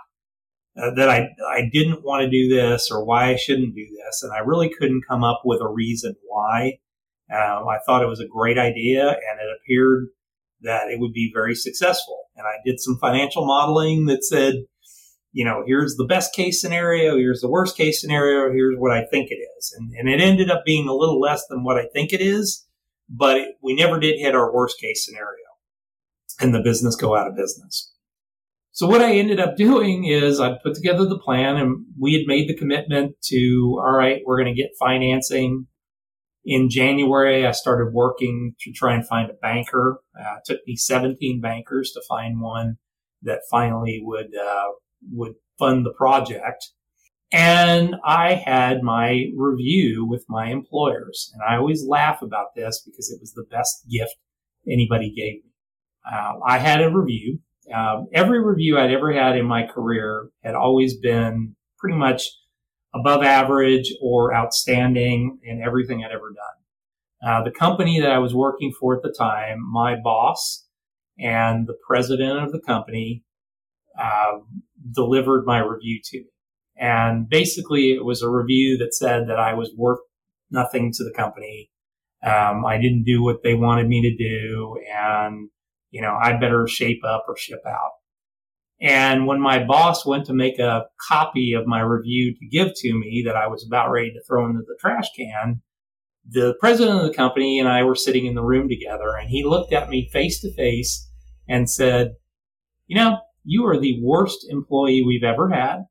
uh, 0.81 0.90
that 0.94 1.09
I, 1.09 1.29
I 1.48 1.68
didn't 1.72 2.05
want 2.05 2.22
to 2.22 2.31
do 2.31 2.55
this 2.55 2.90
or 2.90 3.05
why 3.05 3.31
I 3.31 3.37
shouldn't 3.37 3.74
do 3.74 3.87
this. 3.87 4.22
And 4.22 4.33
I 4.33 4.38
really 4.38 4.68
couldn't 4.68 5.07
come 5.09 5.24
up 5.24 5.42
with 5.44 5.61
a 5.61 5.68
reason 5.68 6.14
why. 6.29 6.79
Um, 7.33 7.66
I 7.68 7.79
thought 7.85 8.02
it 8.02 8.09
was 8.09 8.20
a 8.20 8.29
great 8.29 8.59
idea 8.59 9.09
and 9.09 9.40
it 9.40 9.57
appeared 9.57 10.09
that 10.62 10.88
it 10.88 11.01
would 11.01 11.12
be 11.12 11.31
very 11.33 11.55
successful. 11.55 12.25
And 12.37 12.47
I 12.47 12.57
did 12.64 12.81
some 12.81 12.99
financial 13.01 13.47
modeling 13.47 14.07
that 14.07 14.25
said, 14.25 14.55
you 15.33 15.45
know, 15.45 15.62
here's 15.66 15.97
the 15.97 16.07
best 16.07 16.35
case 16.35 16.61
scenario, 16.61 17.16
here's 17.16 17.40
the 17.40 17.51
worst 17.51 17.77
case 17.77 18.01
scenario, 18.01 18.53
here's 18.53 18.77
what 18.79 18.92
I 18.92 19.05
think 19.05 19.31
it 19.31 19.38
is. 19.59 19.75
And, 19.77 19.92
and 19.99 20.09
it 20.09 20.21
ended 20.21 20.51
up 20.51 20.64
being 20.64 20.88
a 20.88 20.95
little 20.95 21.21
less 21.21 21.47
than 21.49 21.62
what 21.62 21.77
I 21.77 21.87
think 21.92 22.12
it 22.12 22.21
is, 22.21 22.66
but 23.09 23.37
it, 23.37 23.49
we 23.62 23.75
never 23.75 24.01
did 24.01 24.19
hit 24.19 24.35
our 24.35 24.53
worst 24.53 24.81
case 24.81 25.05
scenario 25.05 25.45
and 26.40 26.55
the 26.55 26.62
business 26.62 26.97
go 26.97 27.16
out 27.16 27.29
of 27.29 27.37
business. 27.37 27.92
So 28.73 28.87
what 28.87 29.01
I 29.01 29.14
ended 29.14 29.40
up 29.40 29.57
doing 29.57 30.05
is 30.05 30.38
I 30.38 30.59
put 30.62 30.75
together 30.75 31.07
the 31.07 31.19
plan 31.19 31.57
and 31.57 31.87
we 31.99 32.12
had 32.12 32.27
made 32.27 32.49
the 32.49 32.57
commitment 32.57 33.16
to, 33.25 33.81
all 33.83 33.92
right, 33.92 34.21
we're 34.27 34.42
going 34.42 34.55
to 34.55 34.61
get 34.61 34.73
financing. 34.79 35.66
In 36.46 36.70
January, 36.70 37.46
I 37.46 37.50
started 37.50 37.92
working 37.92 38.54
to 38.61 38.72
try 38.72 38.94
and 38.94 39.06
find 39.06 39.30
a 39.30 39.35
banker. 39.35 39.98
Uh, 40.18 40.37
it 40.37 40.44
took 40.44 40.61
me 40.66 40.76
17 40.76 41.40
bankers 41.40 41.90
to 41.92 42.02
find 42.09 42.40
one 42.40 42.76
that 43.22 43.40
finally 43.50 44.00
would, 44.02 44.35
uh, 44.35 44.68
would 45.12 45.35
fund 45.59 45.85
the 45.85 45.92
project. 45.92 46.70
And 47.32 47.96
I 48.04 48.35
had 48.35 48.82
my 48.82 49.26
review 49.37 50.06
with 50.06 50.24
my 50.28 50.46
employers. 50.46 51.32
And 51.35 51.42
I 51.42 51.56
always 51.56 51.85
laugh 51.85 52.22
about 52.22 52.54
this 52.54 52.80
because 52.87 53.11
it 53.11 53.18
was 53.20 53.32
the 53.32 53.46
best 53.50 53.85
gift 53.90 54.14
anybody 54.70 55.11
gave 55.11 55.42
me. 55.44 55.50
Uh, 56.11 56.35
I 56.46 56.59
had 56.59 56.80
a 56.80 56.90
review 56.90 57.40
um, 57.74 58.09
every 58.12 58.42
review 58.42 58.78
I'd 58.78 58.92
ever 58.92 59.12
had 59.12 59.37
in 59.37 59.46
my 59.46 59.66
career 59.66 60.28
had 60.42 60.54
always 60.54 60.96
been 60.96 61.56
pretty 61.78 61.96
much 61.96 62.30
above 62.98 63.22
average 63.22 63.92
or 64.00 64.35
outstanding 64.35 65.38
in 65.42 65.62
everything 65.62 66.04
I'd 66.04 66.12
ever 66.12 66.30
done. 66.30 66.56
Uh, 67.26 67.44
the 67.44 67.50
company 67.50 68.00
that 68.00 68.11
I 68.11 68.18
was 68.18 68.35
working 68.35 68.72
for 68.78 68.96
at 68.96 69.02
the 69.02 69.14
time, 69.16 69.59
my 69.70 69.96
boss 69.96 70.66
and 71.18 71.66
the 71.66 71.76
president 71.87 72.38
of 72.38 72.52
the 72.52 72.61
company 72.61 73.24
uh, 73.98 74.38
delivered 74.94 75.44
my 75.46 75.59
review 75.59 76.00
to 76.04 76.18
me. 76.18 76.26
And 76.78 77.28
basically, 77.28 77.92
it 77.92 78.04
was 78.04 78.22
a 78.22 78.28
review 78.28 78.76
that 78.78 78.94
said 78.94 79.28
that 79.28 79.38
I 79.38 79.54
was 79.54 79.72
worth 79.76 80.00
nothing 80.50 80.92
to 80.92 81.04
the 81.04 81.12
company. 81.16 81.70
Um, 82.22 82.66
I 82.66 82.76
didn't 82.76 83.04
do 83.04 83.22
what 83.22 83.42
they 83.42 83.54
wanted 83.54 83.88
me 83.88 84.02
to 84.02 84.16
do, 84.16 84.78
and 84.94 85.48
you 85.90 86.02
know, 86.02 86.18
I 86.20 86.35
better 86.35 86.66
shape 86.66 87.02
up 87.04 87.24
or 87.28 87.37
ship 87.37 87.62
out. 87.66 87.92
And 88.80 89.26
when 89.26 89.40
my 89.40 89.64
boss 89.64 90.04
went 90.04 90.26
to 90.26 90.34
make 90.34 90.58
a 90.58 90.84
copy 91.08 91.54
of 91.54 91.66
my 91.66 91.80
review 91.80 92.34
to 92.34 92.46
give 92.46 92.72
to 92.76 92.92
me 92.92 93.22
that 93.26 93.36
I 93.36 93.46
was 93.46 93.66
about 93.66 93.90
ready 93.90 94.10
to 94.12 94.22
throw 94.26 94.46
into 94.46 94.60
the 94.66 94.76
trash 94.78 95.08
can, 95.16 95.62
the 96.28 96.54
president 96.60 97.00
of 97.00 97.06
the 97.06 97.14
company 97.14 97.58
and 97.58 97.68
I 97.68 97.84
were 97.84 97.94
sitting 97.94 98.26
in 98.26 98.34
the 98.34 98.44
room 98.44 98.68
together 98.68 99.16
and 99.16 99.30
he 99.30 99.44
looked 99.44 99.72
at 99.72 99.88
me 99.88 100.10
face 100.12 100.40
to 100.40 100.52
face 100.52 101.08
and 101.48 101.70
said, 101.70 102.16
you 102.86 102.96
know, 102.96 103.18
you 103.44 103.64
are 103.66 103.78
the 103.78 104.00
worst 104.02 104.46
employee 104.50 105.02
we've 105.06 105.24
ever 105.24 105.50
had. 105.50 105.84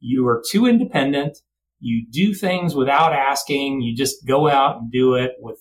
You 0.00 0.26
are 0.26 0.42
too 0.50 0.66
independent. 0.66 1.38
You 1.78 2.04
do 2.10 2.34
things 2.34 2.74
without 2.74 3.12
asking. 3.12 3.80
You 3.80 3.96
just 3.96 4.26
go 4.26 4.48
out 4.48 4.76
and 4.76 4.92
do 4.92 5.14
it 5.14 5.32
with 5.38 5.58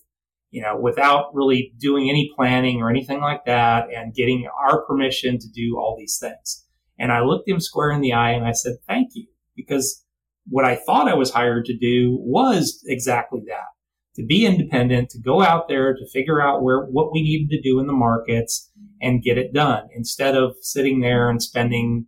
you 0.52 0.62
know, 0.62 0.78
without 0.78 1.34
really 1.34 1.74
doing 1.80 2.10
any 2.10 2.32
planning 2.36 2.82
or 2.82 2.90
anything 2.90 3.22
like 3.22 3.46
that 3.46 3.88
and 3.96 4.14
getting 4.14 4.48
our 4.60 4.84
permission 4.86 5.38
to 5.40 5.48
do 5.50 5.78
all 5.78 5.96
these 5.98 6.18
things. 6.20 6.66
And 6.98 7.12
I 7.12 7.22
looked 7.22 7.48
him 7.48 7.60
square 7.60 7.92
in 7.92 8.02
the 8.02 8.14
eye 8.14 8.32
and 8.32 8.46
I 8.46 8.52
said, 8.52 8.78
thank 8.88 9.10
you. 9.14 9.28
Because 9.56 10.04
what 10.48 10.66
I 10.66 10.76
thought 10.76 11.08
I 11.08 11.14
was 11.14 11.32
hired 11.32 11.66
to 11.66 11.78
do 11.78 12.18
was 12.20 12.84
exactly 12.88 13.42
that. 13.48 13.68
To 14.16 14.26
be 14.26 14.46
independent, 14.46 15.10
to 15.12 15.22
go 15.22 15.42
out 15.42 15.68
there, 15.68 15.94
to 15.94 16.10
figure 16.12 16.42
out 16.42 16.64
where, 16.64 16.86
what 16.86 17.12
we 17.14 17.22
needed 17.22 17.50
to 17.52 17.62
do 17.62 17.80
in 17.80 17.88
the 17.88 17.94
markets 17.94 18.72
and 19.02 19.24
get 19.24 19.38
it 19.38 19.54
done 19.54 19.88
instead 19.96 20.36
of 20.36 20.56
sitting 20.62 21.00
there 21.00 21.30
and 21.30 21.42
spending 21.42 22.08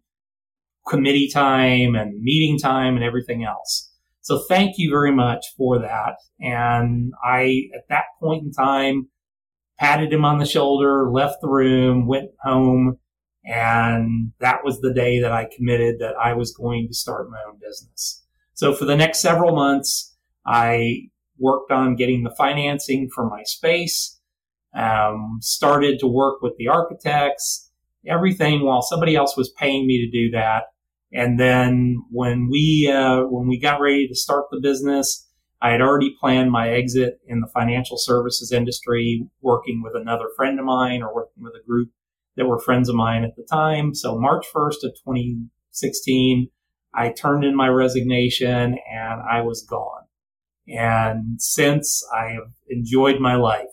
committee 0.87 1.29
time 1.31 1.95
and 1.95 2.21
meeting 2.21 2.57
time 2.57 2.95
and 2.95 3.03
everything 3.03 3.45
else. 3.45 3.90
So 4.21 4.43
thank 4.47 4.77
you 4.77 4.89
very 4.89 5.11
much 5.11 5.45
for 5.57 5.79
that. 5.79 6.15
And 6.39 7.13
I, 7.23 7.69
at 7.75 7.87
that 7.89 8.05
point 8.19 8.43
in 8.43 8.51
time, 8.51 9.07
patted 9.79 10.13
him 10.13 10.23
on 10.23 10.37
the 10.37 10.45
shoulder, 10.45 11.09
left 11.09 11.41
the 11.41 11.49
room, 11.49 12.07
went 12.07 12.29
home. 12.43 12.97
And 13.43 14.33
that 14.39 14.63
was 14.63 14.79
the 14.79 14.93
day 14.93 15.19
that 15.21 15.31
I 15.31 15.49
committed 15.55 15.95
that 15.99 16.15
I 16.15 16.33
was 16.33 16.53
going 16.53 16.87
to 16.87 16.93
start 16.93 17.31
my 17.31 17.39
own 17.47 17.57
business. 17.59 18.23
So 18.53 18.75
for 18.75 18.85
the 18.85 18.95
next 18.95 19.21
several 19.21 19.55
months, 19.55 20.15
I 20.45 21.09
worked 21.39 21.71
on 21.71 21.95
getting 21.95 22.23
the 22.23 22.35
financing 22.37 23.09
for 23.13 23.27
my 23.27 23.41
space, 23.43 24.19
um, 24.75 25.39
started 25.41 25.99
to 25.99 26.07
work 26.07 26.43
with 26.43 26.53
the 26.57 26.67
architects, 26.67 27.71
everything 28.07 28.63
while 28.63 28.83
somebody 28.83 29.15
else 29.15 29.35
was 29.35 29.51
paying 29.57 29.87
me 29.87 30.05
to 30.05 30.11
do 30.11 30.29
that. 30.31 30.65
And 31.13 31.39
then 31.39 32.03
when 32.09 32.49
we 32.49 32.91
uh, 32.91 33.23
when 33.23 33.47
we 33.47 33.59
got 33.59 33.81
ready 33.81 34.07
to 34.07 34.15
start 34.15 34.45
the 34.49 34.61
business, 34.61 35.27
I 35.61 35.71
had 35.71 35.81
already 35.81 36.15
planned 36.19 36.51
my 36.51 36.69
exit 36.69 37.19
in 37.27 37.41
the 37.41 37.47
financial 37.47 37.97
services 37.97 38.51
industry, 38.51 39.27
working 39.41 39.81
with 39.83 39.93
another 39.95 40.29
friend 40.35 40.59
of 40.59 40.65
mine 40.65 41.03
or 41.03 41.13
working 41.13 41.43
with 41.43 41.53
a 41.53 41.65
group 41.65 41.89
that 42.35 42.47
were 42.47 42.59
friends 42.59 42.89
of 42.89 42.95
mine 42.95 43.23
at 43.23 43.35
the 43.35 43.43
time. 43.43 43.93
So 43.93 44.17
March 44.17 44.45
1st 44.55 44.83
of 44.83 44.95
2016, 45.05 46.49
I 46.93 47.09
turned 47.09 47.43
in 47.43 47.55
my 47.55 47.67
resignation 47.67 48.77
and 48.91 49.21
I 49.29 49.41
was 49.41 49.63
gone. 49.63 50.03
And 50.67 51.41
since 51.41 52.03
I 52.15 52.31
have 52.31 52.53
enjoyed 52.69 53.19
my 53.19 53.35
life, 53.35 53.67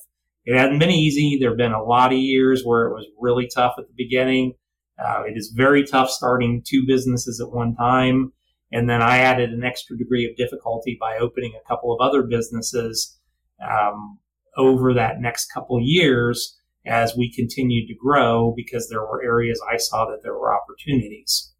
it 0.45 0.57
hadn't 0.57 0.79
been 0.79 0.91
easy. 0.91 1.39
There 1.39 1.51
have 1.51 1.59
been 1.59 1.73
a 1.73 1.83
lot 1.83 2.13
of 2.13 2.19
years 2.19 2.63
where 2.65 2.87
it 2.87 2.95
was 2.95 3.07
really 3.19 3.49
tough 3.53 3.75
at 3.79 3.87
the 3.87 3.95
beginning. 3.97 4.55
Uh, 4.99 5.23
it 5.27 5.37
is 5.37 5.53
very 5.57 5.85
tough 5.85 6.11
starting 6.11 6.63
two 6.67 6.85
businesses 6.87 7.41
at 7.41 7.53
one 7.53 7.75
time. 7.75 8.33
And 8.73 8.89
then 8.89 9.01
I 9.01 9.19
added 9.19 9.51
an 9.51 9.65
extra 9.65 9.97
degree 9.97 10.29
of 10.29 10.37
difficulty 10.37 10.97
by 11.01 11.17
opening 11.19 11.55
a 11.55 11.67
couple 11.69 11.93
of 11.93 12.01
other 12.01 12.23
businesses 12.23 13.19
um, 13.63 14.19
over 14.57 14.93
that 14.95 15.21
next 15.21 15.47
couple 15.53 15.81
years 15.81 16.59
as 16.87 17.17
we 17.17 17.33
continued 17.33 17.87
to 17.89 17.95
grow 17.95 18.53
because 18.57 18.89
there 18.89 19.01
were 19.01 19.23
areas 19.23 19.61
I 19.71 19.77
saw 19.77 20.07
that 20.07 20.23
there 20.23 20.35
were 20.35 20.55
opportunities. 20.55 21.53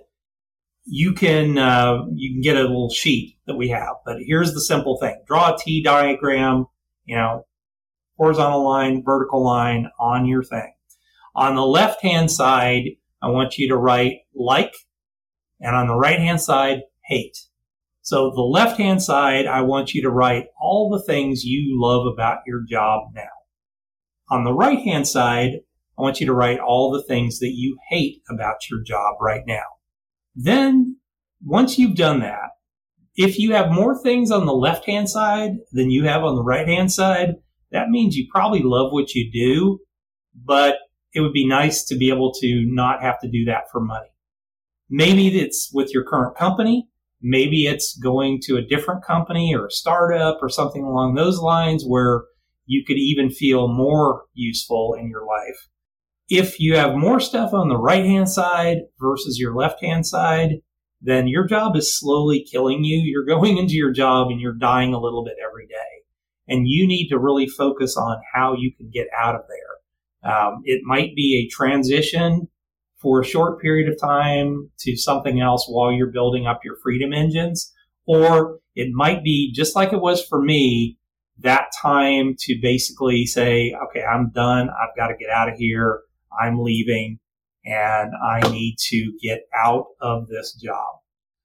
you 0.84 1.12
can 1.12 1.58
uh, 1.58 2.04
you 2.14 2.32
can 2.32 2.40
get 2.40 2.56
a 2.56 2.62
little 2.62 2.90
sheet 2.90 3.36
that 3.46 3.56
we 3.56 3.68
have. 3.68 3.96
But 4.04 4.18
here's 4.20 4.54
the 4.54 4.60
simple 4.60 4.98
thing: 4.98 5.20
draw 5.26 5.54
a 5.54 5.58
T 5.58 5.82
diagram, 5.82 6.66
you 7.04 7.16
know, 7.16 7.46
horizontal 8.16 8.64
line, 8.64 9.02
vertical 9.04 9.44
line 9.44 9.90
on 9.98 10.26
your 10.26 10.44
thing. 10.44 10.72
On 11.36 11.54
the 11.54 11.66
left 11.66 12.02
hand 12.02 12.30
side, 12.30 12.84
I 13.22 13.28
want 13.28 13.58
you 13.58 13.68
to 13.68 13.76
write 13.76 14.20
like, 14.34 14.74
and 15.60 15.76
on 15.76 15.86
the 15.86 15.94
right 15.94 16.18
hand 16.18 16.40
side, 16.40 16.80
hate. 17.04 17.36
So 18.00 18.30
the 18.34 18.40
left 18.40 18.78
hand 18.78 19.02
side, 19.02 19.46
I 19.46 19.60
want 19.60 19.92
you 19.92 20.00
to 20.02 20.10
write 20.10 20.46
all 20.58 20.88
the 20.90 21.02
things 21.02 21.44
you 21.44 21.78
love 21.78 22.06
about 22.06 22.38
your 22.46 22.62
job 22.66 23.10
now. 23.14 23.22
On 24.30 24.44
the 24.44 24.54
right 24.54 24.78
hand 24.78 25.06
side, 25.06 25.60
I 25.98 26.02
want 26.02 26.20
you 26.20 26.26
to 26.26 26.32
write 26.32 26.58
all 26.58 26.90
the 26.90 27.02
things 27.02 27.38
that 27.40 27.52
you 27.52 27.76
hate 27.90 28.22
about 28.30 28.70
your 28.70 28.82
job 28.82 29.16
right 29.20 29.42
now. 29.46 29.64
Then 30.34 30.96
once 31.44 31.78
you've 31.78 31.96
done 31.96 32.20
that, 32.20 32.50
if 33.14 33.38
you 33.38 33.52
have 33.52 33.70
more 33.70 34.00
things 34.00 34.30
on 34.30 34.46
the 34.46 34.54
left 34.54 34.86
hand 34.86 35.10
side 35.10 35.56
than 35.72 35.90
you 35.90 36.04
have 36.04 36.24
on 36.24 36.34
the 36.34 36.42
right 36.42 36.66
hand 36.66 36.92
side, 36.92 37.34
that 37.72 37.90
means 37.90 38.16
you 38.16 38.26
probably 38.30 38.62
love 38.62 38.92
what 38.92 39.14
you 39.14 39.30
do, 39.30 39.80
but 40.34 40.76
it 41.16 41.22
would 41.22 41.32
be 41.32 41.48
nice 41.48 41.82
to 41.82 41.96
be 41.96 42.10
able 42.10 42.30
to 42.30 42.66
not 42.68 43.00
have 43.00 43.18
to 43.20 43.28
do 43.28 43.46
that 43.46 43.64
for 43.72 43.80
money. 43.80 44.10
Maybe 44.90 45.28
it's 45.28 45.70
with 45.72 45.94
your 45.94 46.04
current 46.04 46.36
company. 46.36 46.88
Maybe 47.22 47.66
it's 47.66 47.98
going 47.98 48.40
to 48.42 48.58
a 48.58 48.62
different 48.62 49.02
company 49.02 49.54
or 49.54 49.66
a 49.66 49.70
startup 49.70 50.38
or 50.42 50.50
something 50.50 50.84
along 50.84 51.14
those 51.14 51.38
lines 51.38 51.84
where 51.86 52.24
you 52.66 52.84
could 52.86 52.98
even 52.98 53.30
feel 53.30 53.66
more 53.66 54.24
useful 54.34 54.94
in 55.00 55.08
your 55.08 55.24
life. 55.24 55.68
If 56.28 56.60
you 56.60 56.76
have 56.76 56.94
more 56.94 57.18
stuff 57.18 57.54
on 57.54 57.70
the 57.70 57.78
right 57.78 58.04
hand 58.04 58.28
side 58.28 58.80
versus 59.00 59.38
your 59.38 59.56
left 59.56 59.82
hand 59.82 60.06
side, 60.06 60.56
then 61.00 61.28
your 61.28 61.46
job 61.46 61.76
is 61.76 61.98
slowly 61.98 62.44
killing 62.52 62.84
you. 62.84 62.98
You're 62.98 63.24
going 63.34 63.56
into 63.56 63.74
your 63.74 63.90
job 63.90 64.28
and 64.28 64.38
you're 64.38 64.52
dying 64.52 64.92
a 64.92 65.00
little 65.00 65.24
bit 65.24 65.36
every 65.42 65.66
day. 65.66 65.74
And 66.46 66.68
you 66.68 66.86
need 66.86 67.08
to 67.08 67.18
really 67.18 67.46
focus 67.46 67.96
on 67.96 68.18
how 68.34 68.54
you 68.54 68.70
can 68.76 68.90
get 68.92 69.06
out 69.18 69.34
of 69.34 69.42
there. 69.48 69.75
Um, 70.26 70.62
it 70.64 70.82
might 70.84 71.14
be 71.14 71.46
a 71.46 71.54
transition 71.54 72.48
for 72.98 73.20
a 73.20 73.24
short 73.24 73.60
period 73.60 73.88
of 73.88 74.00
time 74.00 74.70
to 74.80 74.96
something 74.96 75.40
else 75.40 75.66
while 75.68 75.92
you're 75.92 76.10
building 76.10 76.46
up 76.46 76.60
your 76.64 76.76
freedom 76.82 77.12
engines. 77.12 77.72
Or 78.06 78.58
it 78.74 78.88
might 78.92 79.22
be 79.22 79.52
just 79.54 79.76
like 79.76 79.92
it 79.92 80.00
was 80.00 80.24
for 80.24 80.40
me, 80.40 80.98
that 81.38 81.66
time 81.80 82.34
to 82.38 82.58
basically 82.60 83.26
say, 83.26 83.76
okay, 83.84 84.02
I'm 84.02 84.30
done. 84.30 84.70
I've 84.70 84.96
got 84.96 85.08
to 85.08 85.16
get 85.16 85.30
out 85.30 85.48
of 85.48 85.56
here. 85.58 86.00
I'm 86.40 86.62
leaving 86.62 87.18
and 87.64 88.12
I 88.24 88.48
need 88.50 88.76
to 88.88 89.12
get 89.22 89.40
out 89.54 89.86
of 90.00 90.28
this 90.28 90.54
job. 90.54 91.00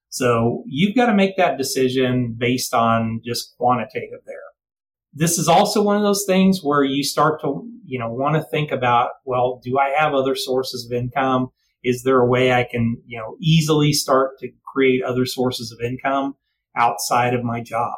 So 0.09 0.63
you've 0.67 0.95
got 0.95 1.07
to 1.07 1.15
make 1.15 1.37
that 1.37 1.57
decision 1.57 2.35
based 2.37 2.73
on 2.73 3.21
just 3.25 3.55
quantitative 3.57 4.19
there. 4.25 4.35
This 5.13 5.37
is 5.37 5.47
also 5.47 5.81
one 5.81 5.97
of 5.97 6.03
those 6.03 6.25
things 6.25 6.59
where 6.61 6.83
you 6.83 7.03
start 7.03 7.41
to, 7.41 7.67
you 7.91 7.99
know, 7.99 8.09
want 8.09 8.35
to 8.35 8.41
think 8.41 8.71
about, 8.71 9.09
well, 9.25 9.59
do 9.61 9.77
I 9.77 9.89
have 9.89 10.13
other 10.13 10.33
sources 10.33 10.85
of 10.85 10.93
income? 10.93 11.49
Is 11.83 12.03
there 12.03 12.19
a 12.21 12.25
way 12.25 12.53
I 12.53 12.63
can, 12.63 13.01
you 13.05 13.19
know, 13.19 13.35
easily 13.41 13.91
start 13.91 14.39
to 14.39 14.49
create 14.73 15.03
other 15.03 15.25
sources 15.25 15.73
of 15.73 15.85
income 15.85 16.35
outside 16.73 17.33
of 17.33 17.43
my 17.43 17.59
job? 17.59 17.95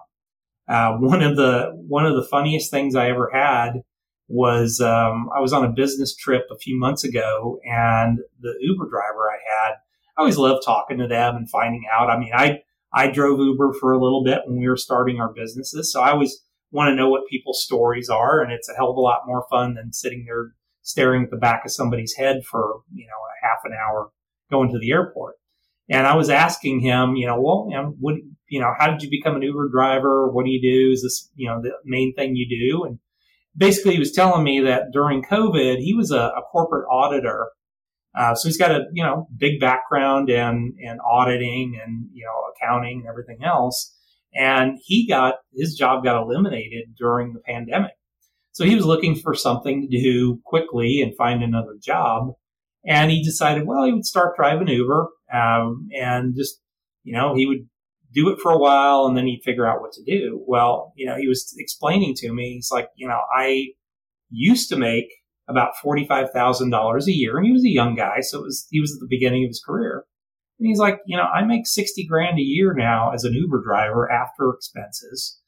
Uh, 0.68 0.94
one 0.94 1.22
of 1.22 1.36
the, 1.36 1.72
one 1.76 2.08
of 2.08 2.16
the 2.16 2.28
funniest 2.28 2.72
things 2.72 2.96
I 2.96 3.10
ever 3.10 3.30
had 3.32 3.84
was 4.28 4.82
um, 4.82 5.30
I 5.36 5.42
was 5.42 5.54
on 5.54 5.64
a 5.64 5.72
business 5.72 6.16
trip 6.16 6.46
a 6.50 6.58
few 6.58 6.80
months 6.80 7.04
ago, 7.04 7.60
and 7.64 8.18
the 8.40 8.56
Uber 8.62 8.90
driver 8.90 9.30
I 9.30 9.38
had, 9.68 9.74
I 10.18 10.22
always 10.22 10.38
love 10.38 10.64
talking 10.66 10.98
to 10.98 11.08
them 11.08 11.36
and 11.36 11.48
finding 11.48 11.84
out. 11.94 12.10
I 12.10 12.18
mean, 12.18 12.32
I 12.34 12.62
I 12.92 13.12
drove 13.12 13.40
Uber 13.40 13.74
for 13.80 13.92
a 13.92 14.02
little 14.02 14.24
bit 14.24 14.40
when 14.46 14.60
we 14.60 14.68
were 14.68 14.78
starting 14.78 15.20
our 15.20 15.32
businesses, 15.32 15.92
so 15.92 16.02
I 16.02 16.12
always 16.12 16.42
want 16.74 16.90
to 16.90 16.96
know 16.96 17.10
what 17.10 17.28
people's 17.30 17.64
stories 17.64 18.10
are, 18.10 18.42
and 18.42 18.52
it's 18.52 18.68
a 18.68 18.74
hell 18.74 18.92
of 18.92 18.98
a 18.98 19.02
lot 19.02 19.22
more 19.26 19.46
fun 19.50 19.76
than 19.76 19.94
sitting 19.94 20.26
there 20.26 20.52
staring 20.82 21.24
at 21.24 21.32
the 21.32 21.38
back 21.38 21.64
of 21.66 21.72
somebody's 21.72 22.16
head 22.16 22.44
for 22.44 22.82
you 22.94 23.08
know 23.08 23.14
a 23.14 23.48
half 23.48 23.60
an 23.64 23.72
hour 23.74 24.12
going 24.52 24.72
to 24.72 24.80
the 24.80 24.92
airport. 24.92 25.36
And 25.90 26.08
I 26.08 26.16
was 26.16 26.30
asking 26.30 26.80
him, 26.80 27.16
you 27.16 27.28
know, 27.28 27.40
well, 27.40 27.68
you 27.70 27.76
know, 27.76 27.96
what, 28.00 28.16
you 28.48 28.60
know, 28.60 28.74
how 28.78 28.90
did 28.90 29.02
you 29.02 29.10
become 29.10 29.36
an 29.36 29.42
Uber 29.42 29.70
driver? 29.70 30.32
What 30.32 30.46
do 30.46 30.52
you 30.52 30.62
do? 30.62 30.92
Is 30.94 31.04
this, 31.04 31.30
you 31.36 31.50
know, 31.50 31.62
the 31.62 31.72
main 31.84 32.14
thing 32.16 32.36
you 32.36 32.48
do? 32.48 32.86
And 32.86 33.00
basically 33.56 33.94
he 33.94 34.00
was 34.00 34.12
telling 34.12 34.44
me 34.44 34.62
that 34.62 34.92
during 34.94 35.24
COVID, 35.24 35.80
he 35.80 35.94
was 35.94 36.12
a, 36.12 36.20
a 36.20 36.42
corporate 36.52 36.88
auditor. 36.90 37.50
Uh, 38.18 38.34
so 38.36 38.48
he's 38.48 38.58
got 38.58 38.72
a, 38.72 38.86
you 38.94 39.04
know, 39.04 39.28
big 39.36 39.60
background 39.60 40.30
in, 40.30 40.74
in 40.78 41.00
auditing 41.00 41.80
and, 41.84 42.08
you 42.14 42.24
know, 42.24 42.44
accounting 42.56 43.00
and 43.00 43.10
everything 43.10 43.44
else. 43.44 43.98
And 44.36 44.80
he 44.84 45.08
got, 45.08 45.36
his 45.56 45.76
job 45.76 46.04
got 46.04 46.22
eliminated 46.22 46.96
during 46.98 47.34
the 47.34 47.40
pandemic. 47.40 47.92
So 48.52 48.66
he 48.66 48.76
was 48.76 48.86
looking 48.86 49.16
for 49.16 49.34
something 49.34 49.82
to 49.82 50.02
do 50.02 50.40
quickly 50.46 51.02
and 51.02 51.16
find 51.18 51.44
another 51.44 51.76
job. 51.82 52.34
And 52.86 53.10
he 53.10 53.24
decided, 53.24 53.66
well, 53.66 53.86
he 53.86 53.94
would 53.94 54.06
start 54.06 54.36
driving 54.36 54.68
Uber, 54.68 55.08
um, 55.34 55.88
and 55.98 56.36
just, 56.36 56.60
you 57.04 57.14
know, 57.14 57.34
he 57.34 57.46
would 57.46 57.68
do 58.14 58.30
it 58.30 58.40
for 58.40 58.52
a 58.52 58.58
while 58.58 59.06
and 59.06 59.18
then 59.18 59.26
he'd 59.26 59.42
figure 59.44 59.68
out 59.68 59.82
what 59.82 59.92
to 59.94 60.04
do. 60.04 60.44
Well, 60.48 60.94
you 60.96 61.06
know, 61.06 61.18
he 61.18 61.28
was 61.28 61.54
explaining 61.58 62.14
to 62.18 62.32
me, 62.32 62.54
he's 62.54 62.70
like, 62.72 62.90
you 62.96 63.08
know, 63.08 63.22
I 63.36 63.70
used 64.30 64.70
to 64.70 64.76
make 64.76 65.08
about 65.48 65.74
$45,000 65.84 67.08
a 67.08 67.12
year 67.12 67.38
and 67.38 67.46
he 67.46 67.52
was 67.52 67.66
a 67.66 67.70
young 67.70 67.96
guy. 67.96 68.22
So 68.22 68.40
it 68.40 68.44
was, 68.44 68.68
he 68.70 68.80
was 68.80 68.94
at 68.94 69.00
the 69.00 69.08
beginning 69.10 69.46
of 69.46 69.50
his 69.50 69.64
career. 69.66 70.06
And 70.60 70.68
he's 70.68 70.80
like, 70.80 71.00
you 71.06 71.18
know, 71.18 71.24
I 71.24 71.44
make 71.44 71.68
60 71.68 72.06
grand 72.08 72.38
a 72.38 72.44
year 72.44 72.74
now 72.74 73.12
as 73.12 73.24
an 73.24 73.34
Uber 73.34 73.64
driver 73.64 74.12
after 74.12 74.50
expenses. 74.50 75.40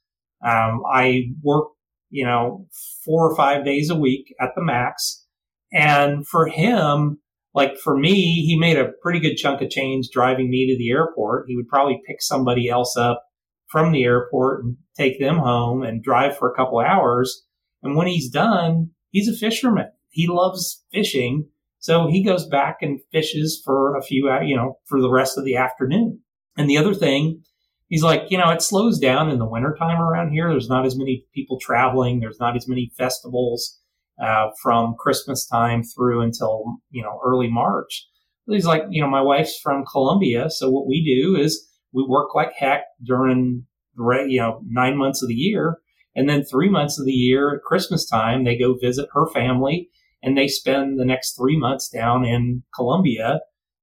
Um, 0.45 0.81
I 0.91 1.29
work, 1.41 1.69
you 2.09 2.25
know, 2.25 2.67
four 3.03 3.29
or 3.29 3.35
five 3.35 3.65
days 3.65 3.89
a 3.89 3.95
week 3.95 4.33
at 4.41 4.49
the 4.55 4.63
max. 4.63 5.25
And 5.71 6.27
for 6.27 6.47
him, 6.47 7.19
like 7.53 7.77
for 7.77 7.97
me, 7.97 8.45
he 8.45 8.57
made 8.59 8.77
a 8.77 8.91
pretty 9.01 9.19
good 9.19 9.35
chunk 9.35 9.61
of 9.61 9.69
change 9.69 10.09
driving 10.11 10.49
me 10.49 10.67
to 10.67 10.77
the 10.77 10.91
airport. 10.91 11.45
He 11.47 11.55
would 11.55 11.69
probably 11.69 12.01
pick 12.05 12.21
somebody 12.21 12.69
else 12.69 12.95
up 12.97 13.23
from 13.67 13.91
the 13.91 14.03
airport 14.03 14.63
and 14.63 14.77
take 14.97 15.19
them 15.19 15.37
home 15.37 15.81
and 15.81 16.03
drive 16.03 16.37
for 16.37 16.51
a 16.51 16.55
couple 16.55 16.79
hours. 16.79 17.43
And 17.81 17.95
when 17.95 18.07
he's 18.07 18.29
done, 18.29 18.91
he's 19.11 19.29
a 19.29 19.37
fisherman. 19.37 19.91
He 20.09 20.27
loves 20.27 20.83
fishing. 20.93 21.49
So 21.85 22.07
he 22.07 22.23
goes 22.23 22.47
back 22.47 22.77
and 22.81 22.99
fishes 23.11 23.61
for 23.63 23.95
a 23.95 24.01
few, 24.01 24.27
you 24.41 24.55
know, 24.55 24.79
for 24.85 24.99
the 24.99 25.11
rest 25.11 25.37
of 25.37 25.45
the 25.45 25.55
afternoon. 25.55 26.19
And 26.57 26.67
the 26.67 26.79
other 26.79 26.95
thing, 26.95 27.43
he's 27.89 28.01
like, 28.01 28.23
you 28.31 28.39
know, 28.39 28.49
it 28.49 28.63
slows 28.63 28.97
down 28.97 29.29
in 29.29 29.37
the 29.37 29.45
wintertime 29.45 30.01
around 30.01 30.31
here. 30.31 30.49
There's 30.49 30.67
not 30.67 30.87
as 30.87 30.97
many 30.97 31.27
people 31.35 31.59
traveling. 31.59 32.19
There's 32.19 32.39
not 32.39 32.55
as 32.55 32.67
many 32.67 32.91
festivals 32.97 33.79
uh, 34.19 34.47
from 34.63 34.95
Christmas 34.97 35.45
time 35.45 35.83
through 35.83 36.21
until 36.21 36.77
you 36.89 37.03
know 37.03 37.19
early 37.23 37.51
March. 37.51 38.07
He's 38.47 38.65
like, 38.65 38.85
you 38.89 39.03
know, 39.03 39.07
my 39.07 39.21
wife's 39.21 39.59
from 39.61 39.85
Colombia, 39.85 40.49
so 40.49 40.71
what 40.71 40.87
we 40.87 41.05
do 41.05 41.39
is 41.39 41.69
we 41.93 42.03
work 42.03 42.33
like 42.33 42.53
heck 42.57 42.85
during 43.03 43.67
you 43.95 44.39
know 44.39 44.59
nine 44.65 44.97
months 44.97 45.21
of 45.21 45.29
the 45.29 45.35
year, 45.35 45.77
and 46.15 46.27
then 46.27 46.43
three 46.43 46.67
months 46.67 46.97
of 46.97 47.05
the 47.05 47.11
year 47.11 47.53
at 47.53 47.61
Christmas 47.61 48.09
time 48.09 48.43
they 48.43 48.57
go 48.57 48.73
visit 48.73 49.07
her 49.13 49.27
family, 49.27 49.89
and 50.25 50.37
they 50.37 50.47
spend 50.47 50.99
the 50.99 51.05
next 51.05 51.37
three 51.37 51.57
months 51.57 51.87
down 51.87 52.25
in 52.25 52.63
Colombia 52.75 53.39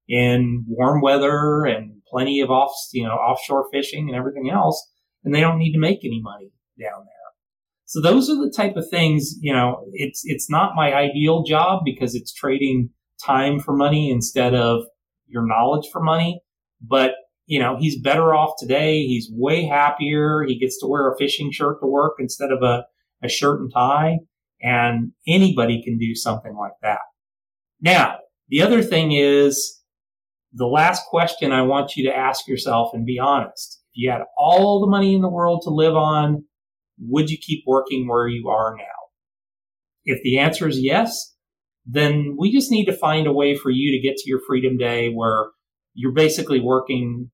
in 0.09 0.65
warm 0.69 1.01
weather 1.01 1.65
and 1.65 2.03
plenty 2.07 2.41
of 2.41 2.51
off 2.51 2.73
you 2.93 3.05
know 3.05 3.15
offshore 3.15 3.69
fishing 3.73 4.09
and 4.09 4.17
everything 4.17 4.51
else, 4.51 4.91
and 5.25 5.35
they 5.35 5.41
don't 5.41 5.59
need 5.59 5.73
to 5.73 5.79
make 5.79 6.05
any 6.05 6.21
money 6.21 6.53
down 6.79 7.01
there. 7.05 7.23
So 7.93 8.01
those 8.01 8.31
are 8.31 8.37
the 8.37 8.51
type 8.51 8.77
of 8.77 8.89
things, 8.89 9.35
you 9.43 9.53
know, 9.53 9.85
it's, 9.93 10.23
it's 10.25 10.49
not 10.49 10.75
my 10.75 10.95
ideal 10.95 11.43
job 11.43 11.83
because 11.85 12.15
it's 12.15 12.33
trading 12.33 12.89
time 13.23 13.61
for 13.61 13.77
money 13.77 14.11
instead 14.11 14.55
of 14.55 14.85
your 15.27 15.47
knowledge 15.47 15.91
for 15.93 16.03
money. 16.03 16.41
But, 16.81 17.13
you 17.45 17.61
know, 17.61 17.77
he's 17.79 18.01
better 18.01 18.35
off 18.35 18.55
today. 18.59 19.03
He's 19.03 19.29
way 19.31 19.67
happier. 19.67 20.43
He 20.43 20.59
gets 20.59 20.81
to 20.81 20.87
wear 20.87 21.13
a 21.13 21.19
fishing 21.19 21.53
shirt 21.53 21.81
to 21.81 21.87
work 21.87 22.15
instead 22.19 22.51
of 22.51 22.63
a, 22.63 22.87
a 23.23 23.29
shirt 23.29 23.61
and 23.61 23.71
tie. 23.71 24.21
And 24.63 25.13
anybody 25.27 25.83
can 25.83 25.99
do 25.99 26.15
something 26.15 26.55
like 26.55 26.73
that. 26.83 27.01
Now, 27.81 28.19
the 28.49 28.63
other 28.63 28.83
thing 28.83 29.13
is 29.13 29.83
the 30.53 30.67
last 30.67 31.07
question 31.07 31.53
I 31.53 31.63
want 31.63 31.97
you 31.97 32.09
to 32.09 32.17
ask 32.17 32.47
yourself 32.47 32.91
and 32.93 33.05
be 33.05 33.19
honest. 33.19 33.81
If 33.93 34.03
you 34.03 34.11
had 34.11 34.23
all 34.37 34.81
the 34.81 34.91
money 34.91 35.15
in 35.15 35.23
the 35.23 35.29
world 35.29 35.63
to 35.63 35.71
live 35.71 35.97
on, 35.97 36.45
would 37.01 37.31
you 37.31 37.39
keep 37.39 37.65
working 37.67 38.07
where 38.07 38.29
you 38.29 38.49
are 38.49 38.77
now? 38.77 38.85
If 40.05 40.23
the 40.23 40.39
answer 40.39 40.69
is 40.69 40.79
yes, 40.79 41.35
then 41.85 42.37
we 42.39 42.53
just 42.53 42.71
need 42.71 42.85
to 42.87 42.97
find 42.97 43.27
a 43.27 43.33
way 43.33 43.57
for 43.57 43.71
you 43.71 43.91
to 43.93 44.07
get 44.07 44.17
to 44.17 44.29
your 44.29 44.41
freedom 44.47 44.77
day 44.77 45.09
where 45.09 45.47
you're 45.95 46.13
basically 46.13 46.61
working 46.61 47.31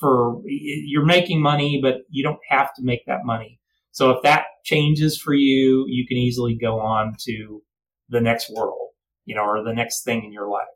for, 0.00 0.40
you're 0.44 1.04
making 1.04 1.42
money, 1.42 1.80
but 1.82 1.96
you 2.08 2.22
don't 2.22 2.38
have 2.48 2.72
to 2.74 2.82
make 2.82 3.04
that 3.06 3.24
money. 3.24 3.60
So 3.92 4.10
if 4.10 4.22
that 4.22 4.44
changes 4.64 5.18
for 5.18 5.34
you, 5.34 5.84
you 5.88 6.06
can 6.06 6.18
easily 6.18 6.56
go 6.56 6.80
on 6.80 7.14
to 7.20 7.62
the 8.08 8.20
next 8.20 8.50
world, 8.54 8.90
you 9.24 9.34
know, 9.34 9.42
or 9.42 9.64
the 9.64 9.74
next 9.74 10.04
thing 10.04 10.24
in 10.24 10.32
your 10.32 10.48
life. 10.48 10.66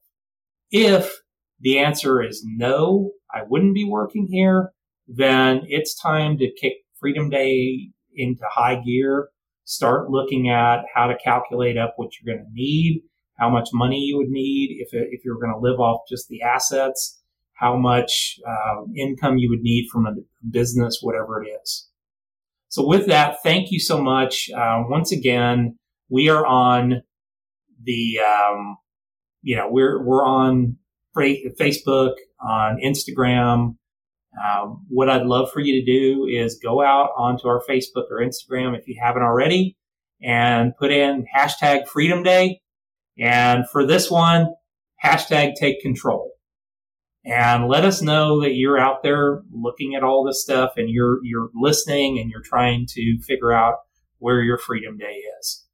If 0.70 1.12
the 1.60 1.78
answer 1.78 2.22
is 2.22 2.44
no, 2.44 3.12
I 3.32 3.42
wouldn't 3.48 3.74
be 3.74 3.84
working 3.84 4.28
here, 4.30 4.72
then 5.06 5.62
it's 5.68 5.94
time 6.00 6.38
to 6.38 6.50
kick 6.60 6.74
Freedom 6.98 7.30
Day 7.30 7.90
into 8.14 8.42
high 8.50 8.80
gear, 8.80 9.28
start 9.64 10.10
looking 10.10 10.50
at 10.50 10.84
how 10.94 11.06
to 11.06 11.16
calculate 11.22 11.76
up 11.76 11.94
what 11.96 12.10
you're 12.18 12.34
going 12.34 12.44
to 12.44 12.52
need, 12.52 13.02
how 13.38 13.50
much 13.50 13.70
money 13.72 13.98
you 13.98 14.16
would 14.16 14.28
need 14.28 14.76
if, 14.80 14.88
if 14.92 15.24
you're 15.24 15.38
going 15.38 15.52
to 15.52 15.58
live 15.58 15.80
off 15.80 16.02
just 16.08 16.28
the 16.28 16.42
assets, 16.42 17.22
how 17.54 17.76
much 17.76 18.38
uh, 18.46 18.82
income 18.96 19.38
you 19.38 19.48
would 19.50 19.62
need 19.62 19.88
from 19.90 20.06
a 20.06 20.14
business, 20.50 20.98
whatever 21.00 21.42
it 21.42 21.48
is. 21.62 21.88
So 22.72 22.86
with 22.86 23.06
that, 23.08 23.42
thank 23.42 23.70
you 23.70 23.78
so 23.78 24.00
much. 24.00 24.48
Uh, 24.48 24.84
once 24.88 25.12
again, 25.12 25.76
we 26.08 26.30
are 26.30 26.46
on 26.46 27.02
the, 27.84 28.18
um, 28.18 28.78
you 29.42 29.56
know, 29.56 29.68
we're, 29.70 30.02
we're 30.02 30.24
on 30.24 30.78
Facebook, 31.14 32.14
on 32.40 32.78
Instagram. 32.82 33.76
Um, 34.42 34.86
what 34.88 35.10
I'd 35.10 35.26
love 35.26 35.52
for 35.52 35.60
you 35.60 35.84
to 35.84 35.84
do 35.84 36.24
is 36.24 36.58
go 36.62 36.82
out 36.82 37.10
onto 37.14 37.46
our 37.46 37.62
Facebook 37.68 38.04
or 38.10 38.22
Instagram 38.22 38.74
if 38.74 38.88
you 38.88 38.96
haven't 38.98 39.22
already 39.22 39.76
and 40.22 40.74
put 40.74 40.90
in 40.90 41.26
hashtag 41.36 41.86
freedom 41.86 42.22
day. 42.22 42.62
And 43.18 43.68
for 43.70 43.86
this 43.86 44.10
one, 44.10 44.46
hashtag 45.04 45.56
take 45.60 45.82
control 45.82 46.30
and 47.24 47.68
let 47.68 47.84
us 47.84 48.02
know 48.02 48.40
that 48.40 48.54
you're 48.54 48.78
out 48.78 49.02
there 49.02 49.42
looking 49.52 49.94
at 49.94 50.02
all 50.02 50.24
this 50.24 50.42
stuff 50.42 50.72
and 50.76 50.90
you're 50.90 51.18
you're 51.24 51.50
listening 51.54 52.18
and 52.18 52.30
you're 52.30 52.42
trying 52.42 52.86
to 52.90 53.18
figure 53.26 53.52
out 53.52 53.76
where 54.18 54.42
your 54.42 54.58
freedom 54.58 54.98
day 54.98 55.20
is. 55.40 55.64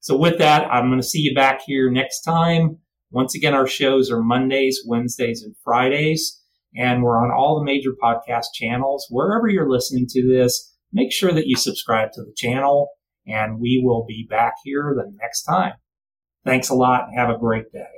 So 0.00 0.16
with 0.16 0.38
that, 0.38 0.64
I'm 0.70 0.88
going 0.88 1.00
to 1.00 1.06
see 1.06 1.20
you 1.20 1.34
back 1.34 1.60
here 1.66 1.90
next 1.90 2.22
time. 2.22 2.78
Once 3.10 3.34
again, 3.34 3.54
our 3.54 3.66
shows 3.66 4.10
are 4.10 4.22
Mondays, 4.22 4.82
Wednesdays, 4.86 5.42
and 5.42 5.54
Fridays, 5.64 6.42
and 6.76 7.02
we're 7.02 7.18
on 7.18 7.30
all 7.30 7.58
the 7.58 7.64
major 7.64 7.90
podcast 8.02 8.46
channels. 8.54 9.06
Wherever 9.10 9.48
you're 9.48 9.68
listening 9.68 10.06
to 10.10 10.28
this, 10.28 10.74
make 10.92 11.12
sure 11.12 11.32
that 11.32 11.46
you 11.46 11.56
subscribe 11.56 12.12
to 12.12 12.22
the 12.22 12.34
channel, 12.36 12.90
and 13.26 13.60
we 13.60 13.82
will 13.84 14.04
be 14.06 14.26
back 14.28 14.54
here 14.62 14.94
the 14.94 15.10
next 15.20 15.42
time. 15.42 15.74
Thanks 16.44 16.68
a 16.68 16.74
lot 16.74 17.08
and 17.08 17.18
have 17.18 17.30
a 17.30 17.38
great 17.38 17.72
day. 17.72 17.97